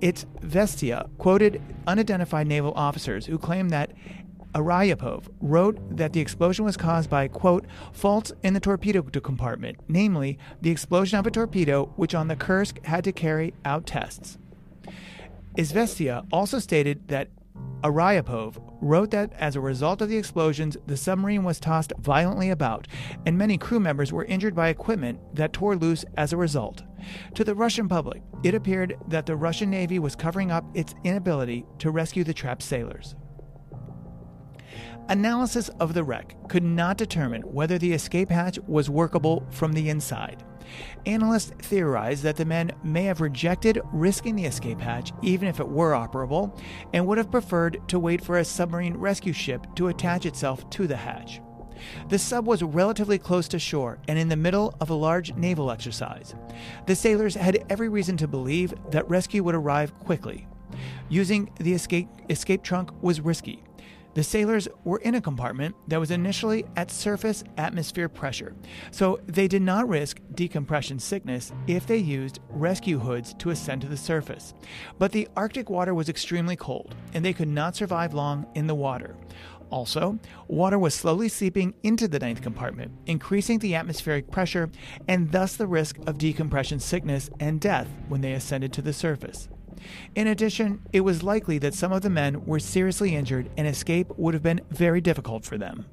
[0.00, 3.92] Izvestia quoted unidentified naval officers who claimed that
[4.54, 10.38] Aryapov wrote that the explosion was caused by, quote, faults in the torpedo compartment, namely,
[10.60, 14.38] the explosion of a torpedo which on the Kursk had to carry out tests.
[15.56, 17.28] Izvestia also stated that
[17.82, 22.88] Aryapov wrote that as a result of the explosions, the submarine was tossed violently about,
[23.24, 26.82] and many crew members were injured by equipment that tore loose as a result.
[27.34, 31.66] To the Russian public, it appeared that the Russian Navy was covering up its inability
[31.78, 33.14] to rescue the trapped sailors.
[35.08, 39.88] Analysis of the wreck could not determine whether the escape hatch was workable from the
[39.88, 40.44] inside.
[41.04, 45.68] Analysts theorized that the men may have rejected risking the escape hatch even if it
[45.68, 46.56] were operable
[46.92, 50.86] and would have preferred to wait for a submarine rescue ship to attach itself to
[50.86, 51.40] the hatch.
[52.08, 55.70] The sub was relatively close to shore and in the middle of a large naval
[55.70, 56.34] exercise.
[56.86, 60.46] The sailors had every reason to believe that rescue would arrive quickly.
[61.08, 63.62] Using the escape, escape trunk was risky,
[64.12, 68.56] the sailors were in a compartment that was initially at surface atmosphere pressure,
[68.90, 73.88] so they did not risk decompression sickness if they used rescue hoods to ascend to
[73.88, 74.52] the surface.
[74.98, 78.74] But the Arctic water was extremely cold, and they could not survive long in the
[78.74, 79.14] water.
[79.70, 80.18] Also,
[80.48, 84.70] water was slowly seeping into the ninth compartment, increasing the atmospheric pressure
[85.08, 89.48] and thus the risk of decompression sickness and death when they ascended to the surface.
[90.14, 94.08] In addition, it was likely that some of the men were seriously injured and escape
[94.16, 95.86] would have been very difficult for them.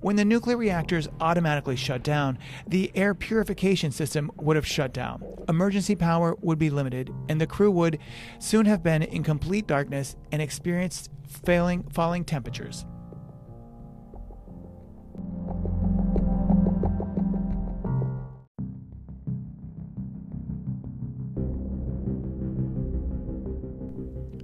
[0.00, 5.22] When the nuclear reactors automatically shut down, the air purification system would have shut down.
[5.48, 7.98] Emergency power would be limited, and the crew would
[8.38, 12.84] soon have been in complete darkness and experienced failing falling temperatures.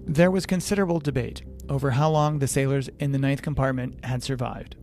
[0.07, 4.75] There was considerable debate over how long the sailors in the ninth compartment had survived.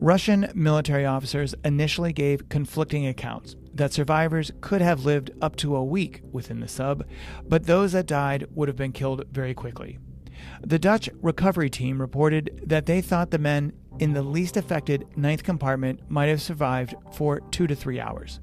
[0.00, 5.84] Russian military officers initially gave conflicting accounts that survivors could have lived up to a
[5.84, 7.04] week within the sub,
[7.48, 9.98] but those that died would have been killed very quickly.
[10.62, 15.42] The Dutch recovery team reported that they thought the men in the least affected ninth
[15.44, 18.40] compartment might have survived for two to three hours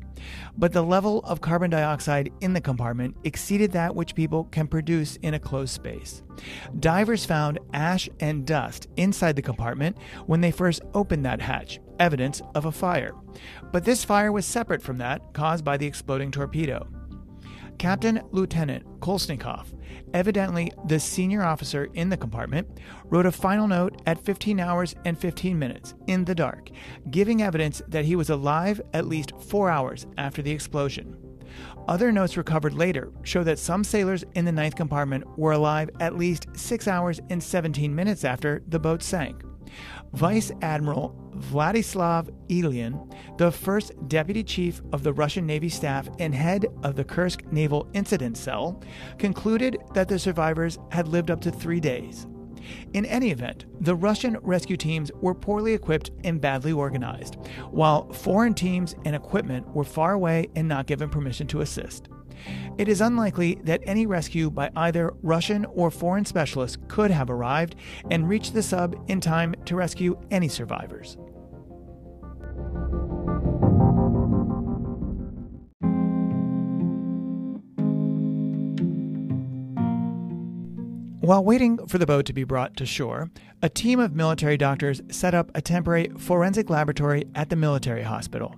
[0.58, 5.16] but the level of carbon dioxide in the compartment exceeded that which people can produce
[5.18, 6.24] in a closed space.
[6.80, 12.42] Divers found ash and dust inside the compartment when they first opened that hatch, evidence
[12.56, 13.14] of a fire.
[13.72, 16.88] But this fire was separate from that caused by the exploding torpedo.
[17.78, 19.68] Captain Lieutenant Kolesnikov,
[20.14, 22.68] evidently the senior officer in the compartment,
[23.06, 26.70] wrote a final note at 15 hours and 15 minutes in the dark,
[27.10, 31.18] giving evidence that he was alive at least four hours after the explosion.
[31.88, 36.18] Other notes recovered later show that some sailors in the ninth compartment were alive at
[36.18, 39.44] least 6 hours and 17 minutes after the boat sank.
[40.14, 46.66] Vice Admiral Vladislav Ilyin, the first deputy chief of the Russian Navy staff and head
[46.84, 48.82] of the Kursk Naval Incident Cell,
[49.18, 52.28] concluded that the survivors had lived up to three days.
[52.94, 57.38] In any event, the Russian rescue teams were poorly equipped and badly organized,
[57.72, 62.10] while foreign teams and equipment were far away and not given permission to assist.
[62.78, 67.76] It is unlikely that any rescue by either Russian or foreign specialists could have arrived
[68.10, 71.18] and reached the sub in time to rescue any survivors.
[81.22, 83.30] While waiting for the boat to be brought to shore,
[83.62, 88.56] a team of military doctors set up a temporary forensic laboratory at the military hospital.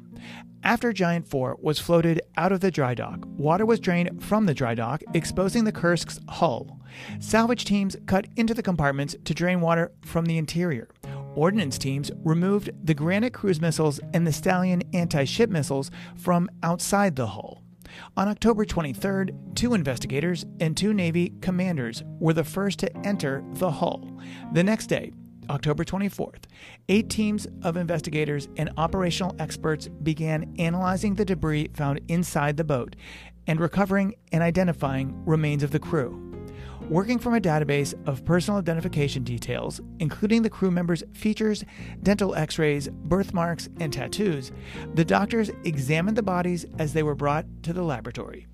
[0.64, 4.54] After Giant 4 was floated out of the dry dock, water was drained from the
[4.54, 6.80] dry dock, exposing the Kursk's hull.
[7.20, 10.88] Salvage teams cut into the compartments to drain water from the interior.
[11.36, 17.18] Ordnance teams removed the Granite cruise missiles and the Stallion anti ship missiles from outside
[17.18, 17.62] the hull.
[18.16, 23.70] On October 23rd, two investigators and two Navy commanders were the first to enter the
[23.70, 24.18] hull.
[24.54, 25.12] The next day,
[25.50, 26.44] October 24th,
[26.90, 32.96] eight teams of investigators and operational experts began analyzing the debris found inside the boat
[33.48, 36.34] and recovering and identifying remains of the crew.
[36.90, 41.64] Working from a database of personal identification details, including the crew members' features,
[42.04, 44.52] dental x rays, birthmarks, and tattoos,
[44.94, 48.48] the doctors examined the bodies as they were brought to the laboratory.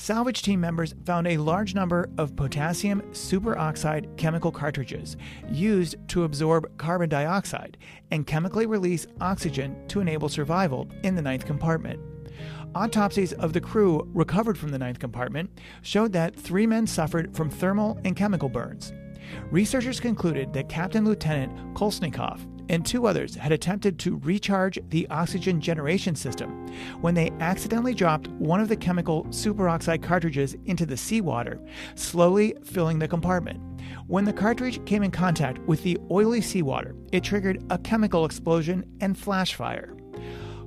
[0.00, 5.18] Salvage team members found a large number of potassium superoxide chemical cartridges
[5.50, 7.76] used to absorb carbon dioxide
[8.10, 12.00] and chemically release oxygen to enable survival in the ninth compartment.
[12.74, 15.50] Autopsies of the crew recovered from the ninth compartment
[15.82, 18.94] showed that three men suffered from thermal and chemical burns.
[19.50, 22.40] Researchers concluded that Captain Lieutenant Kolesnikov
[22.70, 26.66] and two others had attempted to recharge the oxygen generation system
[27.00, 31.60] when they accidentally dropped one of the chemical superoxide cartridges into the seawater,
[31.96, 33.60] slowly filling the compartment.
[34.06, 38.84] When the cartridge came in contact with the oily seawater, it triggered a chemical explosion
[39.00, 39.96] and flash fire.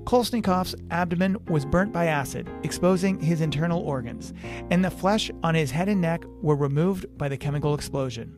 [0.03, 4.33] Kolesnikov's abdomen was burnt by acid, exposing his internal organs,
[4.69, 8.35] and the flesh on his head and neck were removed by the chemical explosion.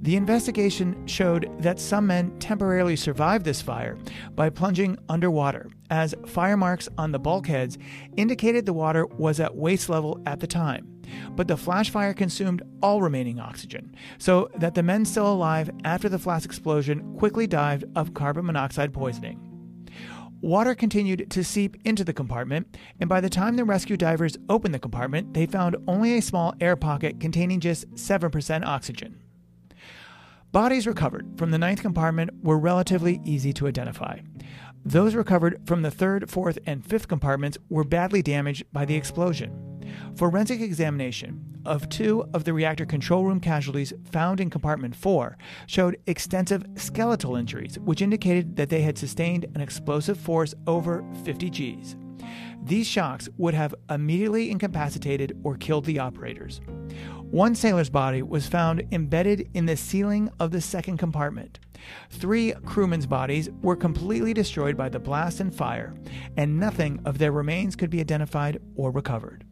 [0.00, 3.96] The investigation showed that some men temporarily survived this fire
[4.34, 7.78] by plunging underwater, as fire marks on the bulkheads
[8.16, 10.88] indicated the water was at waist level at the time.
[11.32, 16.08] But the flash fire consumed all remaining oxygen, so that the men still alive after
[16.08, 19.48] the flash explosion quickly died of carbon monoxide poisoning.
[20.40, 24.74] Water continued to seep into the compartment, and by the time the rescue divers opened
[24.74, 29.21] the compartment, they found only a small air pocket containing just 7% oxygen.
[30.52, 34.18] Bodies recovered from the ninth compartment were relatively easy to identify.
[34.84, 39.80] Those recovered from the third, fourth, and fifth compartments were badly damaged by the explosion.
[40.14, 45.96] Forensic examination of two of the reactor control room casualties found in compartment 4 showed
[46.06, 51.96] extensive skeletal injuries, which indicated that they had sustained an explosive force over 50 Gs.
[52.62, 56.60] These shocks would have immediately incapacitated or killed the operators.
[57.32, 61.60] One sailor's body was found embedded in the ceiling of the second compartment.
[62.10, 65.94] Three crewmen's bodies were completely destroyed by the blast and fire,
[66.36, 69.46] and nothing of their remains could be identified or recovered.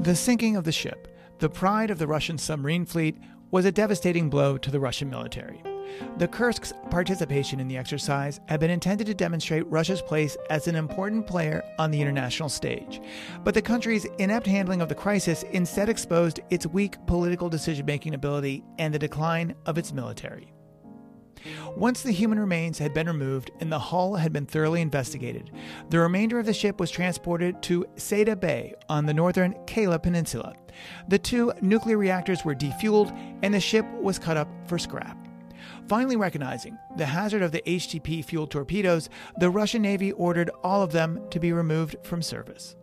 [0.00, 1.08] The sinking of the ship,
[1.38, 3.16] the pride of the Russian submarine fleet,
[3.50, 5.62] was a devastating blow to the Russian military.
[6.18, 10.76] The Kursk's participation in the exercise had been intended to demonstrate Russia's place as an
[10.76, 13.00] important player on the international stage.
[13.42, 18.14] But the country's inept handling of the crisis instead exposed its weak political decision making
[18.14, 20.52] ability and the decline of its military.
[21.76, 25.50] Once the human remains had been removed and the hull had been thoroughly investigated,
[25.90, 30.54] the remainder of the ship was transported to Sayda Bay on the northern Kola Peninsula.
[31.08, 35.23] The two nuclear reactors were defueled and the ship was cut up for scrap.
[35.88, 40.92] Finally, recognizing the hazard of the HTP fueled torpedoes, the Russian Navy ordered all of
[40.92, 42.74] them to be removed from service.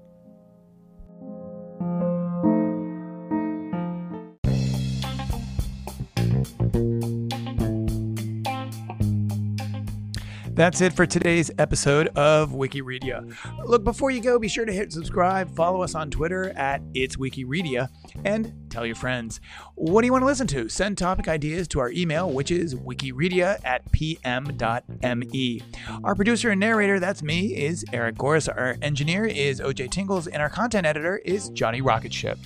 [10.54, 13.36] That's it for today's episode of Wikiredia.
[13.66, 17.16] Look, before you go, be sure to hit subscribe, follow us on Twitter at It's
[17.16, 17.90] Wikiredia,
[18.26, 19.40] and tell your friends.
[19.76, 20.70] What do you want to listen to?
[20.70, 25.62] Send topic ideas to our email, which is wikiredia at pm.me.
[26.04, 28.48] Our producer and narrator, that's me, is Eric Goris.
[28.48, 32.38] Our engineer is OJ Tingles, and our content editor is Johnny Rocketship.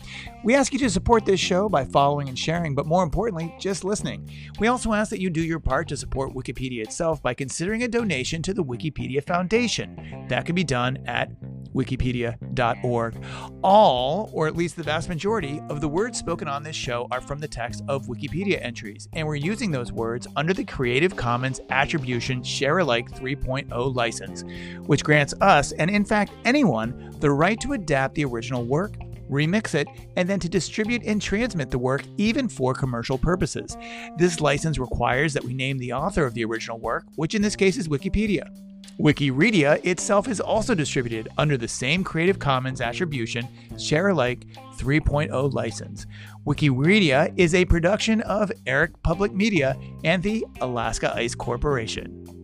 [0.43, 3.84] We ask you to support this show by following and sharing, but more importantly, just
[3.84, 4.30] listening.
[4.59, 7.88] We also ask that you do your part to support Wikipedia itself by considering a
[7.88, 10.26] donation to the Wikipedia Foundation.
[10.30, 11.32] That can be done at
[11.74, 13.24] wikipedia.org.
[13.63, 17.22] All, or at least the vast majority, of the words spoken on this show are
[17.22, 21.60] from the text of Wikipedia entries, and we're using those words under the Creative Commons
[21.70, 24.43] Attribution Share Alike 3.0 license,
[24.86, 28.93] which grants us, and in fact anyone, the right to adapt the original work
[29.30, 33.76] remix it, and then to distribute and transmit the work even for commercial purposes.
[34.18, 37.56] This license requires that we name the author of the original work, which in this
[37.56, 38.47] case is Wikipedia.
[38.99, 44.45] Wikiredia itself is also distributed under the same Creative Commons Attribution Share Alike
[44.77, 46.05] 3.0 license.
[46.45, 52.34] Wikiredia is a production of Eric Public Media and the Alaska Ice Corporation.